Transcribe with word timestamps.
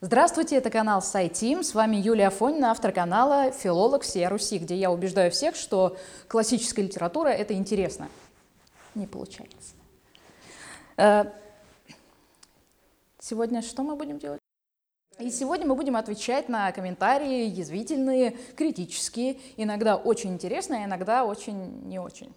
Здравствуйте, 0.00 0.56
это 0.56 0.70
канал 0.70 1.00
SciTeam. 1.00 1.62
С 1.62 1.72
вами 1.72 1.96
Юлия 1.96 2.26
Афонина, 2.26 2.72
автор 2.72 2.92
канала 2.92 3.52
«Филолог 3.52 4.02
всея 4.02 4.28
Руси», 4.28 4.58
где 4.58 4.74
я 4.74 4.90
убеждаю 4.90 5.30
всех, 5.30 5.54
что 5.54 5.96
классическая 6.28 6.82
литература— 6.82 7.28
это 7.30 7.54
интересно. 7.54 8.08
Не 8.94 9.06
получается. 9.06 9.74
Э, 10.96 11.24
сегодня 13.20 13.62
что 13.62 13.82
мы 13.82 13.94
будем 13.94 14.18
делать? 14.18 14.40
И 15.20 15.30
сегодня 15.30 15.64
мы 15.66 15.76
будем 15.76 15.96
отвечать 15.96 16.48
на 16.48 16.70
комментарии 16.72 17.46
язвительные, 17.46 18.32
критические, 18.56 19.38
иногда 19.56 19.96
очень 19.96 20.32
интересные, 20.34 20.82
а 20.82 20.86
иногда 20.86 21.24
очень 21.24 21.88
не 21.88 22.00
очень. 22.00 22.34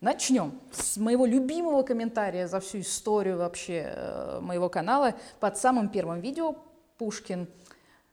Начнем 0.00 0.58
с 0.72 0.96
моего 0.96 1.26
любимого 1.26 1.82
комментария 1.82 2.48
за 2.48 2.60
всю 2.60 2.80
историю 2.80 3.38
вообще 3.38 3.92
э, 3.94 4.38
моего 4.40 4.70
канала 4.70 5.14
под 5.38 5.58
самым 5.58 5.90
первым 5.90 6.20
видео 6.20 6.56
Пушкин. 6.98 7.48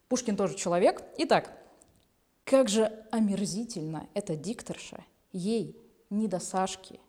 Пушкин 0.09 0.36
тоже 0.36 0.55
человек. 0.55 1.03
Итак, 1.17 1.52
как 2.44 2.70
же 2.70 2.91
омерзительно 3.12 4.08
эта 4.13 4.35
дикторша, 4.35 5.03
ей 5.31 5.77
не 6.09 6.27
до 6.27 6.39
Сашки. 6.39 6.99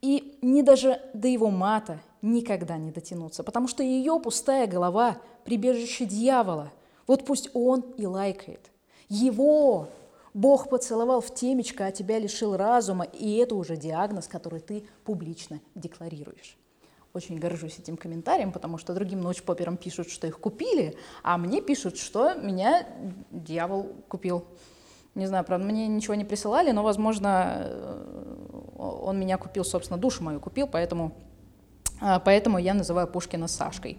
И 0.00 0.38
не 0.42 0.62
даже 0.62 1.02
до 1.14 1.26
его 1.26 1.50
мата 1.50 2.00
никогда 2.22 2.76
не 2.76 2.92
дотянуться, 2.92 3.42
потому 3.42 3.66
что 3.66 3.82
ее 3.82 4.20
пустая 4.20 4.66
голова– 4.66 5.20
прибежище 5.44 6.04
дьявола. 6.04 6.72
Вот 7.06 7.24
пусть 7.24 7.48
он 7.54 7.80
и 7.96 8.06
лайкает. 8.06 8.70
Его 9.08 9.88
Бог 10.34 10.68
поцеловал 10.68 11.22
в 11.22 11.34
темечко, 11.34 11.86
а 11.86 11.90
тебя 11.90 12.18
лишил 12.18 12.56
разума, 12.56 13.04
и 13.04 13.36
это 13.36 13.54
уже 13.54 13.76
диагноз, 13.76 14.28
который 14.28 14.60
ты 14.60 14.86
публично 15.04 15.60
декларируешь 15.74 16.58
очень 17.18 17.38
горжусь 17.38 17.78
этим 17.78 17.96
комментарием, 17.96 18.52
потому 18.52 18.78
что 18.78 18.94
другим 18.94 19.20
ночпоперам 19.20 19.76
пишут, 19.76 20.10
что 20.10 20.26
их 20.26 20.40
купили, 20.40 20.96
а 21.22 21.36
мне 21.36 21.60
пишут, 21.60 21.98
что 21.98 22.34
меня 22.34 22.86
дьявол 23.30 23.92
купил. 24.08 24.44
Не 25.14 25.26
знаю, 25.26 25.44
правда, 25.44 25.66
мне 25.66 25.86
ничего 25.88 26.14
не 26.14 26.24
присылали, 26.24 26.70
но, 26.70 26.82
возможно, 26.82 27.56
э, 27.58 28.48
он 28.78 29.18
меня 29.18 29.36
купил, 29.36 29.64
собственно, 29.64 29.98
душу 29.98 30.22
мою 30.22 30.40
купил, 30.40 30.66
поэтому, 30.66 31.12
э, 32.00 32.20
поэтому 32.24 32.58
я 32.58 32.72
называю 32.72 33.08
Пушкина 33.08 33.48
Сашкой. 33.48 33.98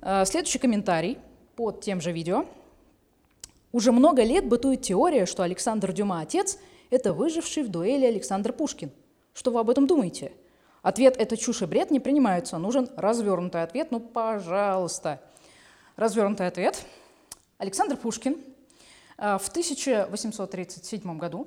Э, 0.00 0.24
следующий 0.24 0.58
комментарий 0.58 1.18
под 1.54 1.82
тем 1.82 2.00
же 2.00 2.12
видео. 2.12 2.46
Уже 3.72 3.92
много 3.92 4.22
лет 4.22 4.48
бытует 4.48 4.82
теория, 4.82 5.26
что 5.26 5.42
Александр 5.42 5.92
Дюма 5.92 6.20
отец– 6.20 6.58
это 6.90 7.12
выживший 7.12 7.62
в 7.62 7.68
дуэли 7.70 8.06
Александр 8.06 8.52
Пушкин. 8.52 8.90
Что 9.34 9.50
вы 9.50 9.60
об 9.60 9.70
этом 9.70 9.86
думаете? 9.86 10.32
Ответ 10.82 11.16
«это 11.16 11.36
чушь 11.36 11.62
и 11.62 11.66
бред» 11.66 11.92
не 11.92 12.00
принимается. 12.00 12.58
Нужен 12.58 12.90
развернутый 12.96 13.62
ответ. 13.62 13.92
Ну, 13.92 14.00
пожалуйста. 14.00 15.20
Развернутый 15.94 16.48
ответ. 16.48 16.84
Александр 17.58 17.96
Пушкин 17.96 18.36
э, 19.16 19.38
в 19.38 19.48
1837 19.48 21.18
году 21.18 21.46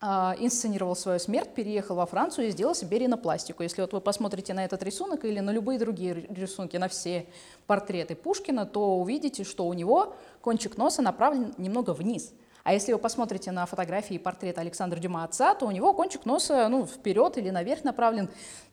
э, 0.00 0.06
инсценировал 0.38 0.94
свою 0.94 1.18
смерть, 1.18 1.52
переехал 1.52 1.96
во 1.96 2.06
Францию 2.06 2.46
и 2.46 2.50
сделал 2.52 2.76
себе 2.76 3.00
ринопластику. 3.00 3.64
Если 3.64 3.80
вот 3.80 3.92
вы 3.92 4.00
посмотрите 4.00 4.54
на 4.54 4.64
этот 4.64 4.84
рисунок 4.84 5.24
или 5.24 5.40
на 5.40 5.50
любые 5.50 5.80
другие 5.80 6.14
рисунки, 6.14 6.76
на 6.76 6.86
все 6.86 7.26
портреты 7.66 8.14
Пушкина, 8.14 8.66
то 8.66 8.98
увидите, 8.98 9.42
что 9.42 9.66
у 9.66 9.72
него 9.72 10.14
кончик 10.42 10.76
носа 10.76 11.02
направлен 11.02 11.54
немного 11.58 11.90
вниз– 11.90 12.32
а 12.64 12.72
если 12.72 12.92
вы 12.92 12.98
посмотрите 12.98 13.50
на 13.50 13.66
фотографии 13.66 14.14
и 14.14 14.18
портрет 14.18 14.58
Александра 14.58 14.98
Дюма 14.98 15.24
отца, 15.24 15.54
то 15.54 15.66
у 15.66 15.70
него 15.70 15.92
кончик 15.94 16.24
носа 16.26 16.68
ну, 16.68 16.86
вперед 16.86 17.38
или 17.38 17.50
наверх 17.50 17.84
направлен. 17.84 18.28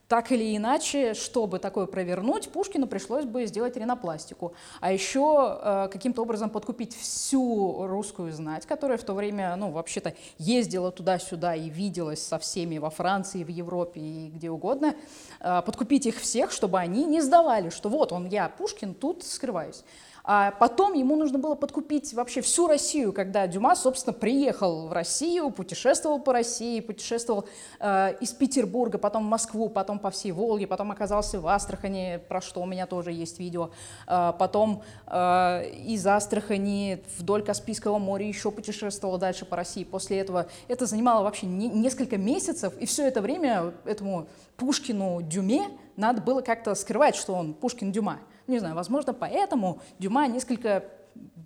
Так 0.07 0.31
или 0.31 0.55
иначе, 0.55 1.15
чтобы 1.15 1.57
такое 1.57 1.87
провернуть, 1.87 2.49
Пушкину 2.49 2.85
пришлось 2.85 3.25
бы 3.25 3.47
сделать 3.47 3.75
ринопластику. 3.75 4.53
А 4.79 4.91
еще 4.91 5.59
э, 5.59 5.89
каким-то 5.91 6.21
образом 6.21 6.51
подкупить 6.51 6.95
всю 6.95 7.87
русскую 7.87 8.31
знать, 8.31 8.67
которая 8.67 8.99
в 8.99 9.03
то 9.03 9.15
время, 9.15 9.55
ну, 9.55 9.71
вообще-то 9.71 10.13
ездила 10.37 10.91
туда-сюда 10.91 11.55
и 11.55 11.69
виделась 11.69 12.21
со 12.21 12.37
всеми 12.37 12.77
во 12.77 12.91
Франции, 12.91 13.43
в 13.43 13.47
Европе 13.47 13.99
и 13.99 14.29
где 14.29 14.51
угодно, 14.51 14.93
э, 15.39 15.61
подкупить 15.65 16.05
их 16.05 16.19
всех, 16.19 16.51
чтобы 16.51 16.77
они 16.77 17.05
не 17.05 17.21
сдавали, 17.21 17.69
что 17.69 17.89
вот 17.89 18.11
он, 18.11 18.27
я, 18.27 18.49
Пушкин, 18.49 18.93
тут 18.93 19.23
скрываюсь. 19.23 19.83
А 20.27 20.49
потом 20.49 20.93
ему 20.93 21.15
нужно 21.15 21.37
было 21.37 21.53
подкупить 21.53 22.11
вообще 22.15 22.41
всю 22.41 22.65
Россию, 22.65 23.13
когда 23.13 23.45
Дюма, 23.45 23.75
собственно, 23.75 24.11
приехал 24.11 24.87
в 24.87 24.91
Россию, 24.91 25.51
путешествовал 25.51 26.19
по 26.19 26.33
России, 26.33 26.79
путешествовал 26.79 27.45
э, 27.79 28.15
из 28.19 28.31
Петербурга, 28.31 28.97
потом 28.97 29.23
в 29.23 29.29
Москву, 29.29 29.69
потом 29.69 29.99
по 29.99 30.09
всей 30.09 30.31
Волге, 30.31 30.65
потом 30.65 30.89
оказался 30.89 31.39
в 31.39 31.45
Астрахани, 31.45 32.19
про 32.27 32.41
что 32.41 32.63
у 32.63 32.65
меня 32.65 32.87
тоже 32.87 33.11
есть 33.11 33.37
видео, 33.37 33.69
э, 34.07 34.33
потом 34.39 34.81
э, 35.05 35.69
из 35.85 36.07
Астрахани 36.07 37.03
вдоль 37.19 37.43
Каспийского 37.43 37.99
моря 37.99 38.27
еще 38.27 38.49
путешествовал 38.49 39.19
дальше 39.19 39.45
по 39.45 39.55
России. 39.55 39.83
После 39.83 40.17
этого 40.17 40.47
это 40.67 40.87
занимало 40.87 41.23
вообще 41.23 41.45
не, 41.45 41.67
несколько 41.67 42.17
месяцев, 42.17 42.73
и 42.79 42.87
все 42.87 43.05
это 43.07 43.21
время 43.21 43.73
этому 43.85 44.25
Пушкину 44.57 45.21
Дюме 45.21 45.67
надо 45.97 46.19
было 46.19 46.41
как-то 46.41 46.73
скрывать, 46.73 47.15
что 47.15 47.35
он 47.35 47.53
Пушкин 47.53 47.91
Дюма. 47.91 48.21
Не 48.47 48.59
знаю, 48.59 48.75
возможно, 48.75 49.13
поэтому 49.13 49.81
Дюма 49.99 50.27
несколько 50.27 50.83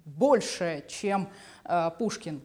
больше, 0.05 0.83
чем 0.87 1.29
э, 1.63 1.91
Пушкин. 1.97 2.41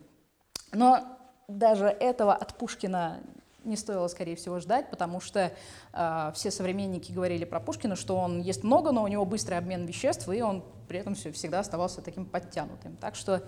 Но 0.73 1.05
даже 1.49 1.87
этого 1.87 2.35
от 2.35 2.55
Пушкина 2.55 3.21
не 3.65 3.77
стоило, 3.77 4.09
скорее 4.09 4.37
всего, 4.37 4.61
ждать, 4.61 4.91
потому 4.91 5.21
что 5.21 5.53
э, 5.93 6.33
все 6.35 6.51
современники 6.51 7.13
говорили 7.13 7.45
про 7.45 7.61
Пушкина, 7.61 7.97
что 7.97 8.17
он 8.17 8.41
ест 8.41 8.63
много, 8.63 8.93
но 8.93 9.03
у 9.03 9.09
него 9.09 9.25
быстрый 9.25 9.59
обмен 9.59 9.87
веществ, 9.87 10.29
и 10.29 10.43
он 10.43 10.63
при 10.87 10.99
этом 10.99 11.15
все, 11.15 11.33
всегда 11.33 11.61
оставался 11.61 12.03
таким 12.03 12.27
подтянутым. 12.27 12.97
Так 12.97 13.15
что 13.15 13.43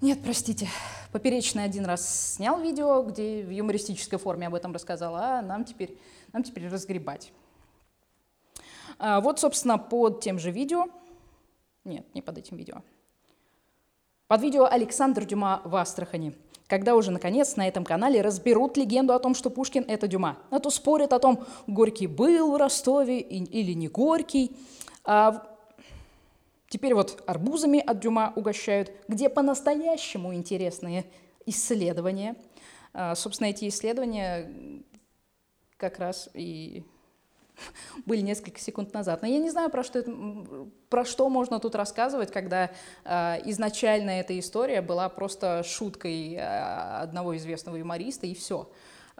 нет, 0.00 0.20
простите, 0.22 0.68
Поперечный 1.10 1.64
один 1.64 1.86
раз 1.86 2.34
снял 2.34 2.60
видео, 2.60 3.02
где 3.02 3.42
в 3.42 3.50
юмористической 3.50 4.18
форме 4.18 4.46
об 4.46 4.54
этом 4.54 4.74
рассказал, 4.74 5.16
а 5.16 5.40
нам 5.40 5.64
теперь, 5.64 5.98
нам 6.34 6.42
теперь 6.42 6.68
разгребать. 6.68 7.32
А, 8.98 9.20
вот, 9.20 9.38
собственно, 9.38 9.78
под 9.78 10.20
тем 10.20 10.38
же 10.38 10.50
видео, 10.50 10.86
нет, 11.84 12.06
не 12.14 12.22
под 12.22 12.38
этим 12.38 12.56
видео, 12.56 12.82
под 14.26 14.42
видео 14.42 14.64
Александр 14.64 15.24
Дюма 15.24 15.62
в 15.64 15.74
Астрахани, 15.76 16.34
когда 16.66 16.94
уже, 16.94 17.10
наконец, 17.10 17.56
на 17.56 17.66
этом 17.66 17.84
канале 17.84 18.20
разберут 18.20 18.76
легенду 18.76 19.14
о 19.14 19.18
том, 19.18 19.34
что 19.34 19.48
Пушкин— 19.48 19.84
это 19.88 20.06
Дюма. 20.06 20.38
А 20.50 20.58
то 20.58 20.68
спорят 20.68 21.14
о 21.14 21.18
том, 21.18 21.46
Горький 21.66 22.06
был 22.06 22.52
в 22.52 22.56
Ростове 22.56 23.20
или 23.20 23.72
не 23.72 23.88
Горький. 23.88 24.54
А 25.04 25.46
теперь 26.68 26.94
вот 26.94 27.22
арбузами 27.26 27.80
от 27.80 28.00
Дюма 28.00 28.34
угощают, 28.36 28.92
где 29.08 29.30
по-настоящему 29.30 30.34
интересные 30.34 31.06
исследования. 31.46 32.36
А, 32.92 33.14
собственно, 33.14 33.48
эти 33.48 33.66
исследования 33.68 34.82
как 35.78 35.98
раз 35.98 36.28
и 36.34 36.84
были 38.06 38.20
несколько 38.20 38.60
секунд 38.60 38.92
назад. 38.92 39.22
Но 39.22 39.28
я 39.28 39.38
не 39.38 39.50
знаю, 39.50 39.70
про 39.70 39.82
что, 39.82 39.98
это, 39.98 40.12
про 40.88 41.04
что 41.04 41.28
можно 41.28 41.60
тут 41.60 41.74
рассказывать, 41.74 42.30
когда 42.32 42.70
э, 43.04 43.36
изначально 43.46 44.10
эта 44.10 44.38
история 44.38 44.82
была 44.82 45.08
просто 45.08 45.62
шуткой 45.64 46.34
э, 46.34 47.00
одного 47.02 47.36
известного 47.36 47.76
юмориста, 47.76 48.26
и 48.26 48.34
все. 48.34 48.70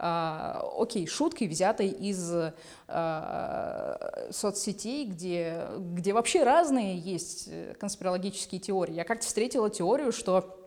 Uh, 0.00 0.81
окей, 0.81 1.09
шуткой, 1.09 1.48
взятой 1.48 1.88
из 1.88 2.32
uh, 2.32 2.53
соцсетей, 4.31 5.06
где, 5.06 5.66
где 5.77 6.12
вообще 6.12 6.44
разные 6.44 6.97
есть 6.97 7.50
конспирологические 7.81 8.60
теории. 8.60 8.94
Я 8.94 9.03
как-то 9.03 9.27
встретила 9.27 9.71
теорию, 9.71 10.12
что 10.12 10.58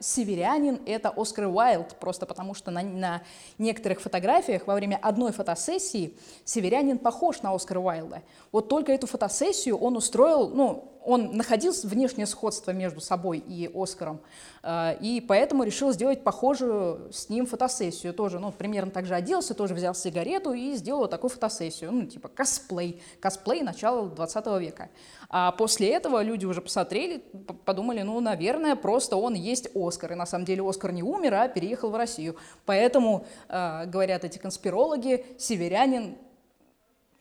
северянин— 0.00 0.80
это 0.86 1.10
Оскар 1.10 1.46
Уайлд, 1.46 1.96
просто 1.96 2.26
потому 2.26 2.54
что 2.54 2.70
на, 2.70 2.82
на 2.82 3.22
некоторых 3.58 4.00
фотографиях 4.00 4.66
во 4.66 4.74
время 4.74 4.98
одной 5.02 5.32
фотосессии 5.32 6.16
северянин 6.44 6.98
похож 6.98 7.42
на 7.42 7.54
Оскара 7.54 7.80
Уайлда. 7.80 8.22
Вот 8.52 8.68
только 8.68 8.92
эту 8.92 9.06
фотосессию 9.06 9.76
он 9.78 9.96
устроил, 9.96 10.48
ну, 10.48 10.92
он 11.04 11.36
находил 11.36 11.72
внешнее 11.84 12.26
сходство 12.26 12.70
между 12.70 13.00
собой 13.00 13.38
и 13.38 13.70
Оскаром, 13.74 14.20
э, 14.62 14.96
и 15.00 15.20
поэтому 15.20 15.64
решил 15.64 15.92
сделать 15.92 16.22
похожую 16.22 17.12
с 17.12 17.28
ним 17.28 17.46
фотосессию. 17.46 18.14
Тоже, 18.14 18.38
ну, 18.38 18.52
примерно 18.52 18.90
так 18.90 19.06
же 19.06 19.14
оделся, 19.14 19.54
тоже 19.54 19.74
взял 19.74 19.94
сигарету 19.94 20.52
и 20.52 20.74
сделал 20.74 21.08
такую 21.08 21.30
фотосессию. 21.30 21.92
Ну, 21.92 22.06
типа 22.06 22.28
косплей. 22.28 23.02
Косплей 23.20 23.62
начала 23.62 24.08
20 24.08 24.46
века. 24.60 24.90
А 25.28 25.52
после 25.52 25.90
этого 25.90 26.22
люди 26.22 26.46
уже 26.46 26.60
посмотрели, 26.60 27.18
подумали, 27.64 28.02
ну, 28.02 28.20
наверное, 28.20 28.76
просто 28.76 29.16
он 29.16 29.34
есть 29.34 29.68
Оскар. 29.74 30.12
И 30.12 30.14
на 30.14 30.26
самом 30.26 30.44
деле 30.44 30.68
Оскар 30.68 30.92
не 30.92 31.02
умер, 31.02 31.34
а 31.34 31.48
переехал 31.48 31.90
в 31.90 31.96
Россию. 31.96 32.36
Поэтому, 32.66 33.26
э, 33.48 33.86
говорят 33.86 34.24
эти 34.24 34.38
конспирологи, 34.38 35.24
северянин 35.38 36.16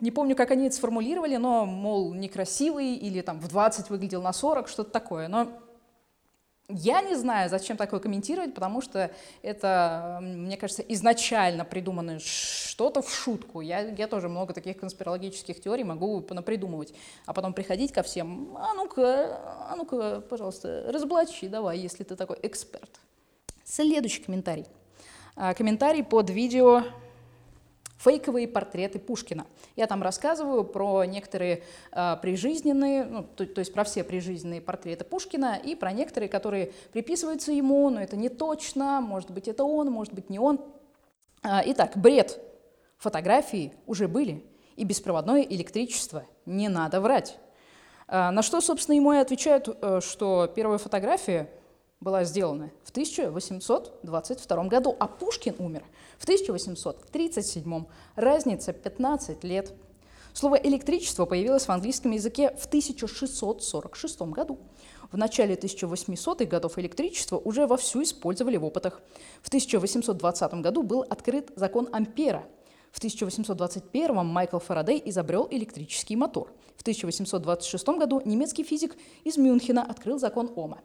не 0.01 0.11
помню, 0.11 0.35
как 0.35 0.51
они 0.51 0.67
это 0.67 0.75
сформулировали, 0.75 1.37
но, 1.37 1.65
мол, 1.65 2.13
некрасивый 2.13 2.95
или 2.95 3.21
там 3.21 3.39
в 3.39 3.47
20 3.47 3.89
выглядел 3.89 4.21
на 4.21 4.33
40, 4.33 4.67
что-то 4.67 4.91
такое. 4.91 5.27
Но 5.27 5.47
Я 6.67 7.01
не 7.01 7.15
знаю, 7.15 7.49
зачем 7.49 7.77
такое 7.77 7.99
комментировать, 7.99 8.53
потому 8.53 8.81
что 8.81 9.11
это, 9.41 10.19
мне 10.21 10.57
кажется, 10.57 10.81
изначально 10.83 11.65
придумано 11.65 12.19
что-то 12.19 13.01
в 13.01 13.13
шутку. 13.13 13.61
Я, 13.61 13.81
я 13.81 14.07
тоже 14.07 14.29
много 14.29 14.53
таких 14.53 14.77
конспирологических 14.77 15.61
теорий 15.61 15.83
могу 15.83 16.25
напридумывать, 16.29 16.93
а 17.25 17.33
потом 17.33 17.53
приходить 17.53 17.91
ко 17.91 18.03
всем, 18.03 18.55
а 18.57 18.73
ну-ка, 18.73 19.39
а 19.69 19.75
ну-ка, 19.75 20.21
пожалуйста, 20.21 20.85
разоблачи 20.87 21.47
давай, 21.47 21.77
если 21.77 22.03
ты 22.03 22.15
такой 22.15 22.37
эксперт. 22.41 22.99
Следующий 23.65 24.23
комментарий. 24.23 24.65
А, 25.35 25.53
комментарий 25.53 26.03
под 26.03 26.29
видео 26.29 26.83
фейковые 28.03 28.47
портреты 28.47 28.99
Пушкина. 28.99 29.45
Я 29.75 29.87
там 29.87 30.01
рассказываю 30.01 30.63
про 30.63 31.05
некоторые 31.05 31.63
э, 31.91 32.17
прижизненные, 32.21 33.05
ну, 33.05 33.23
то, 33.23 33.45
то 33.45 33.59
есть 33.59 33.73
про 33.73 33.83
все 33.83 34.03
прижизненные 34.03 34.61
портреты 34.61 35.03
Пушкина 35.05 35.59
и 35.63 35.75
про 35.75 35.91
некоторые, 35.91 36.29
которые 36.29 36.71
приписываются 36.93 37.51
ему, 37.51 37.89
но 37.89 38.01
это 38.01 38.15
не 38.15 38.29
точно, 38.29 39.01
может 39.01 39.31
быть 39.31 39.47
это 39.47 39.63
он, 39.63 39.91
может 39.91 40.13
быть 40.13 40.29
не 40.29 40.39
он. 40.39 40.59
А, 41.43 41.61
итак, 41.65 41.93
бред. 41.95 42.39
Фотографии 42.97 43.73
уже 43.87 44.07
были, 44.07 44.45
и 44.75 44.83
беспроводное 44.83 45.41
электричество. 45.41 46.25
Не 46.45 46.69
надо 46.69 47.01
врать. 47.01 47.37
А, 48.07 48.31
на 48.31 48.41
что, 48.41 48.61
собственно, 48.61 48.95
ему 48.95 49.13
и 49.13 49.17
отвечают, 49.17 49.67
э, 49.69 50.01
что 50.01 50.51
первая 50.53 50.77
фотография 50.77 51.49
была 52.01 52.23
сделана 52.23 52.71
в 52.83 52.89
1822 52.89 54.63
году, 54.65 54.95
а 54.99 55.07
Пушкин 55.07 55.55
умер 55.59 55.83
в 56.17 56.23
1837. 56.23 57.85
Разница 58.15 58.73
15 58.73 59.43
лет. 59.43 59.73
Слово 60.33 60.55
«электричество» 60.55 61.25
появилось 61.25 61.65
в 61.65 61.69
английском 61.69 62.11
языке 62.11 62.55
в 62.57 62.65
1646 62.65 64.21
году. 64.21 64.59
В 65.11 65.17
начале 65.17 65.55
1800-х 65.55 66.45
годов 66.45 66.79
электричество 66.79 67.37
уже 67.37 67.67
вовсю 67.67 68.01
использовали 68.01 68.57
в 68.57 68.63
опытах. 68.63 69.01
В 69.41 69.49
1820 69.49 70.53
году 70.55 70.83
был 70.83 71.01
открыт 71.01 71.51
закон 71.55 71.89
Ампера. 71.91 72.45
В 72.93 72.97
1821 72.97 74.25
Майкл 74.25 74.59
Фарадей 74.59 75.01
изобрел 75.05 75.47
электрический 75.51 76.15
мотор. 76.15 76.51
В 76.77 76.81
1826 76.81 77.87
году 77.89 78.21
немецкий 78.23 78.63
физик 78.63 78.95
из 79.25 79.37
Мюнхена 79.37 79.83
открыл 79.83 80.17
закон 80.17 80.51
Ома. 80.55 80.81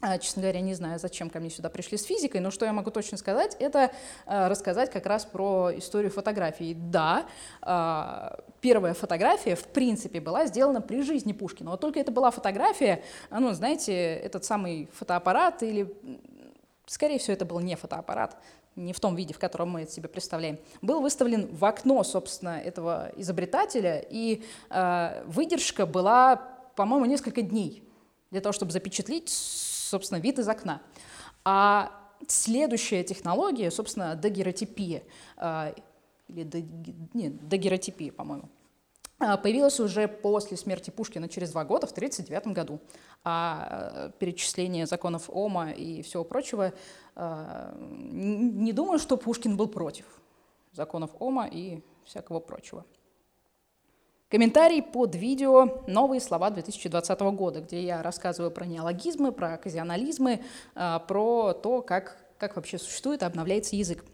А, 0.00 0.16
честно 0.18 0.42
говоря, 0.42 0.60
не 0.60 0.74
знаю, 0.74 1.00
зачем 1.00 1.28
ко 1.28 1.40
мне 1.40 1.50
сюда 1.50 1.70
пришли 1.70 1.98
с 1.98 2.04
физикой, 2.04 2.40
но 2.40 2.52
что 2.52 2.64
я 2.64 2.72
могу 2.72 2.92
точно 2.92 3.18
сказать, 3.18 3.56
это 3.58 3.90
а, 4.26 4.48
рассказать 4.48 4.92
как 4.92 5.06
раз 5.06 5.24
про 5.24 5.76
историю 5.76 6.12
фотографии. 6.12 6.76
Да, 6.78 7.26
а, 7.62 8.38
первая 8.60 8.94
фотография, 8.94 9.56
в 9.56 9.64
принципе, 9.64 10.20
была 10.20 10.46
сделана 10.46 10.80
при 10.80 11.02
жизни 11.02 11.32
Пушкина. 11.32 11.72
Вот 11.72 11.80
только 11.80 11.98
это 11.98 12.12
была 12.12 12.30
фотография, 12.30 13.02
ну, 13.30 13.52
знаете, 13.54 13.92
этот 13.92 14.44
самый 14.44 14.88
фотоаппарат 14.92 15.64
или... 15.64 15.92
Скорее 16.86 17.18
всего, 17.18 17.34
это 17.34 17.44
был 17.44 17.58
не 17.58 17.74
фотоаппарат, 17.74 18.36
не 18.76 18.92
в 18.92 19.00
том 19.00 19.16
виде, 19.16 19.34
в 19.34 19.40
котором 19.40 19.70
мы 19.70 19.82
это 19.82 19.90
себе 19.90 20.08
представляем, 20.08 20.60
был 20.80 21.00
выставлен 21.00 21.48
в 21.48 21.64
окно, 21.64 22.04
собственно, 22.04 22.60
этого 22.60 23.10
изобретателя, 23.16 23.98
и 24.08 24.44
э, 24.70 25.24
выдержка 25.26 25.84
была, 25.86 26.36
по-моему, 26.76 27.04
несколько 27.04 27.42
дней 27.42 27.82
для 28.30 28.40
того, 28.40 28.52
чтобы 28.52 28.72
запечатлеть 28.72 29.28
собственно, 29.88 30.18
вид 30.18 30.38
из 30.38 30.48
окна. 30.48 30.82
А 31.44 31.92
следующая 32.26 33.04
технология, 33.04 33.70
собственно, 33.70 34.14
дагеротипия, 34.14 35.02
э, 35.36 35.74
или 36.28 36.44
нет, 37.14 37.48
дагеротипия, 37.48 38.12
по-моему, 38.12 38.48
э, 39.20 39.36
появилась 39.38 39.80
уже 39.80 40.08
после 40.08 40.56
смерти 40.56 40.90
Пушкина 40.90 41.28
через 41.28 41.52
два 41.52 41.64
года, 41.64 41.86
в 41.86 41.92
1939 41.92 42.54
году. 42.54 42.80
А 43.24 44.08
э, 44.08 44.10
перечисление 44.18 44.86
законов 44.86 45.28
Ома 45.28 45.70
и 45.70 46.02
всего 46.02 46.24
прочего, 46.24 46.72
не 47.16 48.72
думаю, 48.72 49.00
что 49.00 49.16
Пушкин 49.16 49.56
был 49.56 49.66
против 49.66 50.04
законов 50.72 51.10
Ома 51.18 51.48
и 51.48 51.82
всякого 52.04 52.38
прочего. 52.38 52.84
Комментарий 54.30 54.82
под 54.82 55.14
видео 55.14 55.82
«Новые 55.86 56.20
слова 56.20 56.50
2020 56.50 57.20
года», 57.32 57.62
где 57.62 57.82
я 57.82 58.02
рассказываю 58.02 58.50
про 58.50 58.66
неологизмы, 58.66 59.32
про 59.32 59.54
оказионализмы, 59.54 60.42
а, 60.74 60.98
про 60.98 61.54
то, 61.54 61.80
как, 61.80 62.18
как 62.36 62.56
вообще 62.56 62.76
существует 62.76 63.22
и 63.22 63.24
обновляется 63.24 63.74
язык. 63.74 64.04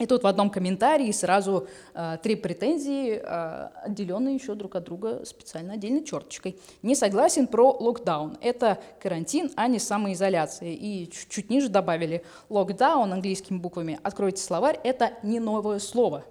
И 0.00 0.06
тут 0.06 0.24
в 0.24 0.26
одном 0.26 0.50
комментарии 0.50 1.12
сразу 1.12 1.68
э, 1.92 2.16
три 2.22 2.34
претензии, 2.34 3.20
э, 3.22 3.68
отделенные 3.84 4.34
еще 4.34 4.54
друг 4.54 4.74
от 4.74 4.84
друга 4.84 5.26
специально 5.26 5.74
отдельной 5.74 6.02
черточкой. 6.02 6.58
Не 6.80 6.94
согласен 6.94 7.46
про 7.46 7.70
локдаун. 7.70 8.38
Это 8.40 8.78
карантин, 8.98 9.52
а 9.56 9.68
не 9.68 9.78
самоизоляция. 9.78 10.70
И 10.70 11.06
чуть-чуть 11.10 11.50
ниже 11.50 11.68
добавили 11.68 12.24
локдаун 12.48 13.12
английскими 13.12 13.58
буквами. 13.58 14.00
Откройте 14.02 14.42
словарь, 14.42 14.80
это 14.82 15.12
не 15.22 15.38
новое 15.38 15.78
слово. 15.78 16.24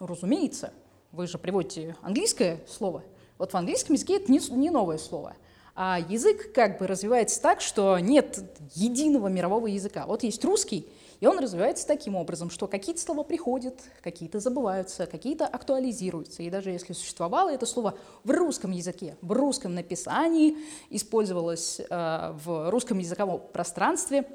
Ну, 0.00 0.06
разумеется, 0.06 0.72
вы 1.16 1.26
же 1.26 1.38
приводите 1.38 1.96
английское 2.02 2.60
слово. 2.68 3.02
Вот 3.38 3.52
в 3.52 3.56
английском 3.56 3.94
языке 3.94 4.16
это 4.16 4.30
не, 4.30 4.38
не 4.50 4.68
новое 4.68 4.98
слово. 4.98 5.34
А 5.74 5.98
язык 6.08 6.52
как 6.52 6.78
бы 6.78 6.86
развивается 6.86 7.40
так, 7.40 7.62
что 7.62 7.98
нет 7.98 8.38
единого 8.74 9.28
мирового 9.28 9.66
языка. 9.66 10.06
Вот 10.06 10.22
есть 10.22 10.44
русский, 10.44 10.86
и 11.20 11.26
он 11.26 11.38
развивается 11.38 11.86
таким 11.86 12.16
образом, 12.16 12.50
что 12.50 12.66
какие-то 12.66 13.00
слова 13.00 13.22
приходят, 13.22 13.80
какие-то 14.02 14.40
забываются, 14.40 15.06
какие-то 15.06 15.46
актуализируются. 15.46 16.42
И 16.42 16.50
даже 16.50 16.70
если 16.70 16.92
существовало 16.92 17.50
это 17.50 17.64
слово 17.64 17.94
в 18.22 18.30
русском 18.30 18.70
языке, 18.70 19.16
в 19.22 19.32
русском 19.32 19.74
написании, 19.74 20.58
использовалось 20.90 21.80
э, 21.80 22.32
в 22.44 22.70
русском 22.70 22.98
языковом 22.98 23.42
пространстве, 23.54 24.26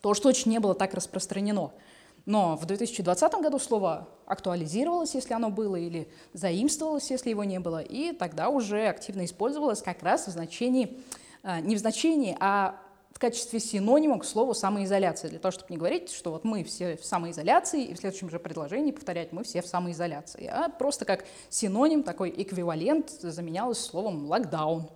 то 0.00 0.14
что 0.14 0.28
очень 0.28 0.50
не 0.50 0.58
было 0.58 0.74
так 0.74 0.94
распространено– 0.94 1.70
но 2.28 2.56
в 2.56 2.66
2020 2.66 3.32
году 3.40 3.58
слово 3.58 4.06
актуализировалось, 4.26 5.14
если 5.14 5.32
оно 5.32 5.48
было, 5.48 5.76
или 5.76 6.06
заимствовалось, 6.34 7.10
если 7.10 7.30
его 7.30 7.42
не 7.42 7.58
было, 7.58 7.80
и 7.80 8.12
тогда 8.12 8.50
уже 8.50 8.86
активно 8.86 9.24
использовалось 9.24 9.80
как 9.80 10.02
раз 10.02 10.26
в 10.26 10.30
значении, 10.30 11.00
а, 11.42 11.62
не 11.62 11.74
в 11.74 11.78
значении, 11.78 12.36
а 12.38 12.78
в 13.12 13.18
качестве 13.18 13.60
синонима 13.60 14.18
к 14.18 14.26
слову 14.26 14.52
самоизоляция, 14.52 15.30
для 15.30 15.38
того, 15.38 15.52
чтобы 15.52 15.68
не 15.70 15.78
говорить, 15.78 16.12
что 16.12 16.30
вот 16.30 16.44
мы 16.44 16.64
все 16.64 16.98
в 16.98 17.04
самоизоляции, 17.06 17.82
и 17.84 17.94
в 17.94 17.98
следующем 17.98 18.28
же 18.28 18.38
предложении 18.38 18.92
повторять 18.92 19.32
мы 19.32 19.42
все 19.42 19.62
в 19.62 19.66
самоизоляции, 19.66 20.48
а 20.52 20.68
просто 20.68 21.06
как 21.06 21.24
синоним, 21.48 22.02
такой 22.02 22.34
эквивалент 22.36 23.08
заменялось 23.08 23.80
словом 23.80 24.26
локдаун. 24.26 24.90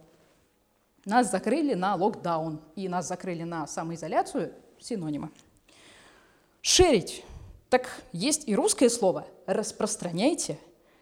Нас 1.07 1.31
закрыли 1.31 1.73
на 1.73 1.95
локдаун, 1.95 2.61
и 2.77 2.91
нас 2.91 3.09
закрыли 3.09 3.45
на 3.45 3.67
самоизоляцию 3.67 4.53
синонима. 4.79 5.31
Шерить. 6.63 7.25
Так 7.71 7.91
есть 8.13 8.47
и 8.47 8.55
русское 8.55 8.89
слово. 8.89 9.27
Распространяйте. 9.47 10.59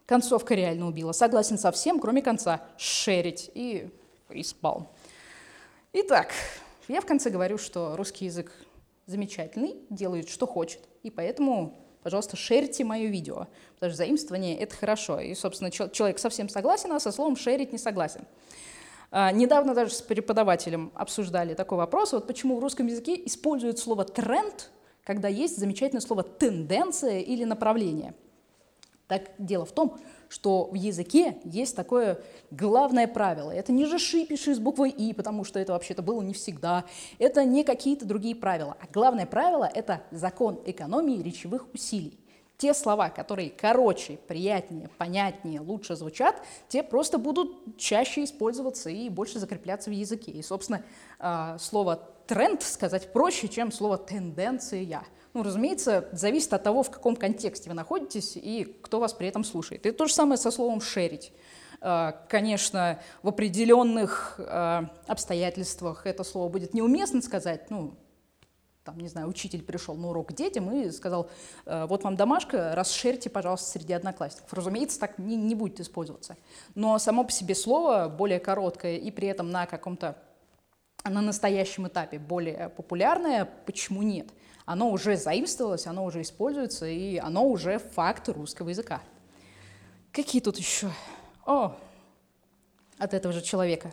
Концовка 0.06 0.54
реально 0.54 0.88
убила. 0.88 1.12
Согласен 1.12 1.58
со 1.58 1.70
всем, 1.70 2.00
кроме 2.00 2.22
конца. 2.22 2.62
Шерить. 2.78 3.50
И 3.52 3.90
фейспалм. 4.30 4.88
Итак, 5.92 6.32
я 6.88 7.02
в 7.02 7.06
конце 7.06 7.28
говорю, 7.28 7.58
что 7.58 7.94
русский 7.96 8.24
язык 8.24 8.50
замечательный, 9.04 9.76
делает, 9.90 10.30
что 10.30 10.46
хочет. 10.46 10.80
И 11.02 11.10
поэтому, 11.10 11.74
пожалуйста, 12.02 12.38
шерьте 12.38 12.82
мое 12.84 13.08
видео. 13.08 13.46
Потому 13.74 13.90
что 13.90 13.98
заимствование— 13.98 14.56
это 14.58 14.74
хорошо. 14.74 15.20
И, 15.20 15.34
собственно, 15.34 15.70
человек 15.70 16.18
совсем 16.18 16.48
согласен, 16.48 16.90
а 16.92 17.00
со 17.00 17.12
словом 17.12 17.36
«шерить» 17.36 17.72
не 17.72 17.78
согласен. 17.78 18.24
А, 19.10 19.30
недавно 19.30 19.74
даже 19.74 19.92
с 19.92 20.00
преподавателем 20.00 20.90
обсуждали 20.94 21.52
такой 21.52 21.76
вопрос, 21.76 22.12
вот 22.12 22.26
почему 22.26 22.56
в 22.56 22.60
русском 22.60 22.86
языке 22.86 23.20
используют 23.26 23.78
слово 23.78 24.04
«тренд» 24.04 24.70
когда 25.10 25.26
есть 25.26 25.58
замечательное 25.58 26.00
слово 26.00 26.22
«тенденция» 26.22 27.18
или 27.18 27.42
«направление». 27.42 28.14
Так 29.08 29.32
дело 29.38 29.64
в 29.64 29.72
том, 29.72 29.98
что 30.28 30.66
в 30.66 30.74
языке 30.74 31.38
есть 31.42 31.74
такое 31.74 32.22
главное 32.52 33.08
правило. 33.08 33.50
Это 33.50 33.72
не 33.72 33.86
«жиши», 33.86 34.24
«пиши» 34.24 34.54
с 34.54 34.60
буквой 34.60 34.90
«и», 34.90 35.12
потому 35.12 35.42
что 35.42 35.58
это 35.58 35.72
вообще-то 35.72 36.02
было 36.02 36.22
не 36.22 36.32
всегда. 36.32 36.84
Это 37.18 37.44
не 37.44 37.64
какие-то 37.64 38.04
другие 38.04 38.36
правила. 38.36 38.76
А 38.80 38.86
главное 38.92 39.26
правило— 39.26 39.68
это 39.74 40.00
закон 40.12 40.62
экономии 40.64 41.20
речевых 41.20 41.66
усилий. 41.74 42.16
Те 42.60 42.74
слова, 42.74 43.08
которые 43.08 43.48
короче, 43.48 44.18
приятнее, 44.28 44.90
понятнее, 44.98 45.60
лучше 45.62 45.96
звучат, 45.96 46.42
те 46.68 46.82
просто 46.82 47.16
будут 47.16 47.78
чаще 47.78 48.22
использоваться 48.22 48.90
и 48.90 49.08
больше 49.08 49.38
закрепляться 49.38 49.88
в 49.88 49.94
языке. 49.94 50.30
И, 50.32 50.42
собственно, 50.42 50.82
а, 51.18 51.56
слово 51.56 52.06
тренд 52.26 52.62
сказать 52.62 53.14
проще, 53.14 53.48
чем 53.48 53.72
слово 53.72 53.96
тенденция. 53.96 55.02
Ну, 55.32 55.42
разумеется, 55.42 56.10
зависит 56.12 56.52
от 56.52 56.62
того, 56.62 56.82
в 56.82 56.90
каком 56.90 57.16
контексте 57.16 57.70
вы 57.70 57.74
находитесь 57.74 58.36
и 58.36 58.76
кто 58.82 59.00
вас 59.00 59.14
при 59.14 59.28
этом 59.28 59.42
слушает. 59.42 59.86
И 59.86 59.90
то 59.90 60.04
же 60.04 60.12
самое 60.12 60.36
со 60.36 60.50
словом 60.50 60.82
шерить. 60.82 61.32
А, 61.80 62.12
конечно, 62.28 63.00
в 63.22 63.28
определенных 63.28 64.38
а, 64.38 64.90
обстоятельствах 65.06 66.04
это 66.04 66.24
слово 66.24 66.50
будет 66.50 66.74
неуместно 66.74 67.22
сказать, 67.22 67.70
ну, 67.70 67.94
там, 68.90 68.98
не 68.98 69.08
знаю, 69.08 69.28
учитель 69.28 69.62
пришел 69.62 69.94
на 69.94 70.08
урок 70.08 70.30
к 70.30 70.32
детям 70.32 70.68
и 70.72 70.90
сказал, 70.90 71.30
«Э, 71.64 71.86
вот 71.86 72.02
вам 72.02 72.16
домашка, 72.16 72.74
расширьте, 72.74 73.30
пожалуйста, 73.30 73.70
среди 73.70 73.92
одноклассников. 73.92 74.52
Разумеется, 74.52 74.98
так 74.98 75.16
не, 75.18 75.36
не 75.36 75.54
будет 75.54 75.78
использоваться. 75.78 76.36
Но 76.74 76.98
само 76.98 77.22
по 77.22 77.30
себе 77.30 77.54
слово 77.54 78.08
более 78.08 78.40
короткое 78.40 78.96
и 78.96 79.12
при 79.12 79.28
этом 79.28 79.50
на 79.50 79.66
каком-то 79.66 80.16
на 81.04 81.20
настоящем 81.22 81.86
этапе 81.86 82.18
более 82.18 82.68
популярное, 82.68 83.48
почему 83.64 84.02
нет? 84.02 84.28
Оно 84.66 84.90
уже 84.90 85.16
заимствовалось, 85.16 85.86
оно 85.86 86.04
уже 86.04 86.22
используется, 86.22 86.86
и 86.86 87.16
оно 87.16 87.46
уже 87.46 87.78
факт 87.78 88.28
русского 88.28 88.70
языка. 88.70 89.00
Какие 90.12 90.42
тут 90.42 90.58
еще? 90.58 90.90
О, 91.46 91.76
от 92.98 93.14
этого 93.14 93.32
же 93.32 93.40
человека. 93.40 93.92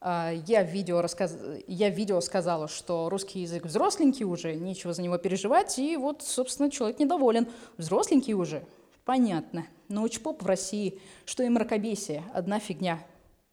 А, 0.00 0.32
я 0.46 0.64
в, 0.64 0.68
видео 0.68 1.02
рассказ... 1.02 1.36
я 1.66 1.90
в 1.90 1.94
видео 1.94 2.20
сказала, 2.20 2.68
что 2.68 3.08
русский 3.10 3.40
язык 3.40 3.66
взросленький 3.66 4.24
уже, 4.24 4.54
нечего 4.54 4.94
за 4.94 5.02
него 5.02 5.18
переживать, 5.18 5.78
и 5.78 5.96
вот, 5.96 6.22
собственно, 6.22 6.70
человек 6.70 6.98
недоволен. 6.98 7.48
Взросленький 7.76 8.32
уже, 8.32 8.64
понятно. 9.04 9.66
Научпоп 9.88 10.42
в 10.42 10.46
России, 10.46 10.98
что 11.26 11.42
и 11.42 11.48
мракобесие, 11.48 12.24
одна 12.32 12.60
фигня. 12.60 13.04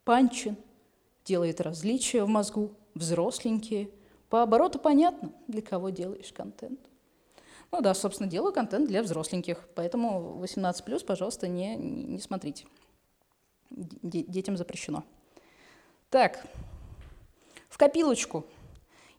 Панчин 0.06 0.56
делает 1.26 1.60
различия 1.60 2.24
в 2.24 2.30
мозгу, 2.30 2.72
взросленькие. 2.96 3.90
По 4.30 4.42
обороту 4.42 4.80
понятно, 4.80 5.32
для 5.48 5.62
кого 5.62 5.90
делаешь 5.90 6.32
контент. 6.32 6.80
Ну 7.72 7.82
да, 7.82 7.94
собственно, 7.94 8.30
делаю 8.30 8.54
контент 8.54 8.88
для 8.88 9.04
взросленьких, 9.04 9.68
поэтому 9.76 10.42
18+, 10.42 11.06
пожалуйста, 11.06 11.50
не, 11.50 11.76
не 11.76 12.20
смотрите. 12.20 12.66
Детям 13.70 14.56
запрещено. 14.56 15.04
Так, 16.10 16.46
в 17.68 17.78
копилочку. 17.78 18.46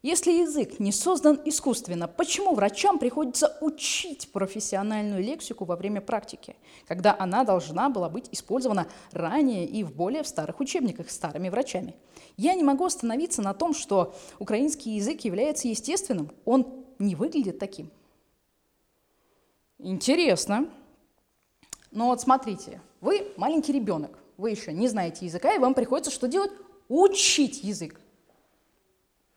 Если 0.01 0.31
язык 0.31 0.79
не 0.79 0.91
создан 0.91 1.39
искусственно, 1.45 2.09
почему 2.09 2.55
врачам 2.55 2.99
приходится 2.99 3.59
учить 3.61 4.31
профессиональную 4.33 5.23
лексику 5.23 5.65
во 5.65 5.77
время 5.77 6.01
практики, 6.01 6.57
когда 6.87 7.15
она 7.19 7.45
должна 7.45 7.91
была 7.91 8.09
быть 8.09 8.29
использована 8.31 8.87
ранее 9.11 9.67
и 9.67 9.83
в 9.85 9.95
более 9.95 10.25
старых 10.25 10.61
учебниках 10.61 11.11
старыми 11.11 11.51
врачами? 11.51 11.95
Я 12.37 12.55
не 12.55 12.63
могу 12.63 12.85
остановиться 12.85 13.43
на 13.43 13.53
том, 13.53 13.75
что 13.75 14.15
украинский 14.39 14.95
язык 14.95 15.23
является 15.23 15.69
естественным, 15.69 16.31
он 16.45 16.87
не 16.99 17.17
выглядит 17.17 17.59
таким. 17.59 17.91
Интересно. 19.79 20.71
Но 21.91 22.07
вот 22.07 22.21
смотрите, 22.21 22.81
вы 23.01 23.33
маленький 23.37 23.73
ребенок, 23.73 24.17
вы 24.39 24.53
еще 24.53 24.73
не 24.73 24.89
знаете 24.89 25.27
языка, 25.27 25.53
и 25.53 25.59
вам 25.59 25.75
приходится 25.75 26.11
что 26.11 26.29
делать? 26.29 26.53
Учить 26.89 27.63
язык. 27.63 28.01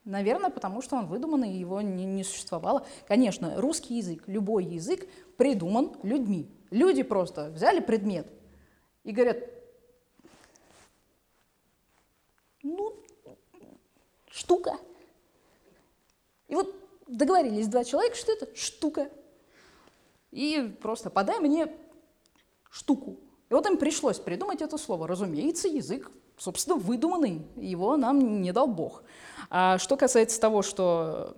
Наверное, 0.03 0.49
потому 0.49 0.81
что 0.81 0.95
он 0.95 1.05
выдуманный, 1.05 1.53
его 1.53 1.81
не, 1.81 2.05
не 2.05 2.23
существовало. 2.23 2.85
Конечно, 3.07 3.59
русский 3.61 3.97
язык, 3.97 4.23
любой 4.25 4.65
язык 4.65 5.07
придуман 5.37 5.95
людьми. 6.01 6.49
Люди 6.71 7.03
просто 7.03 7.49
взяли 7.49 7.81
предмет 7.81 8.27
и 9.03 9.11
говорят, 9.11 9.37
ну, 12.63 12.95
штука. 14.31 14.77
И 16.47 16.55
вот 16.55 16.75
договорились 17.07 17.67
два 17.67 17.83
человека, 17.83 18.15
что 18.15 18.31
это 18.31 18.55
штука. 18.55 19.11
И 20.31 20.75
просто 20.81 21.09
подай 21.09 21.39
мне 21.39 21.71
штуку. 22.69 23.17
И 23.49 23.53
вот 23.53 23.65
им 23.67 23.77
пришлось 23.77 24.17
придумать 24.17 24.61
это 24.61 24.77
слово. 24.77 25.07
Разумеется, 25.07 25.67
язык, 25.67 26.09
собственно, 26.41 26.75
выдуманный. 26.75 27.45
Его 27.55 27.97
нам 27.97 28.41
не 28.41 28.51
дал 28.51 28.67
Бог. 28.67 29.03
А 29.51 29.77
что 29.77 29.95
касается 29.95 30.41
того, 30.41 30.63
что 30.63 31.37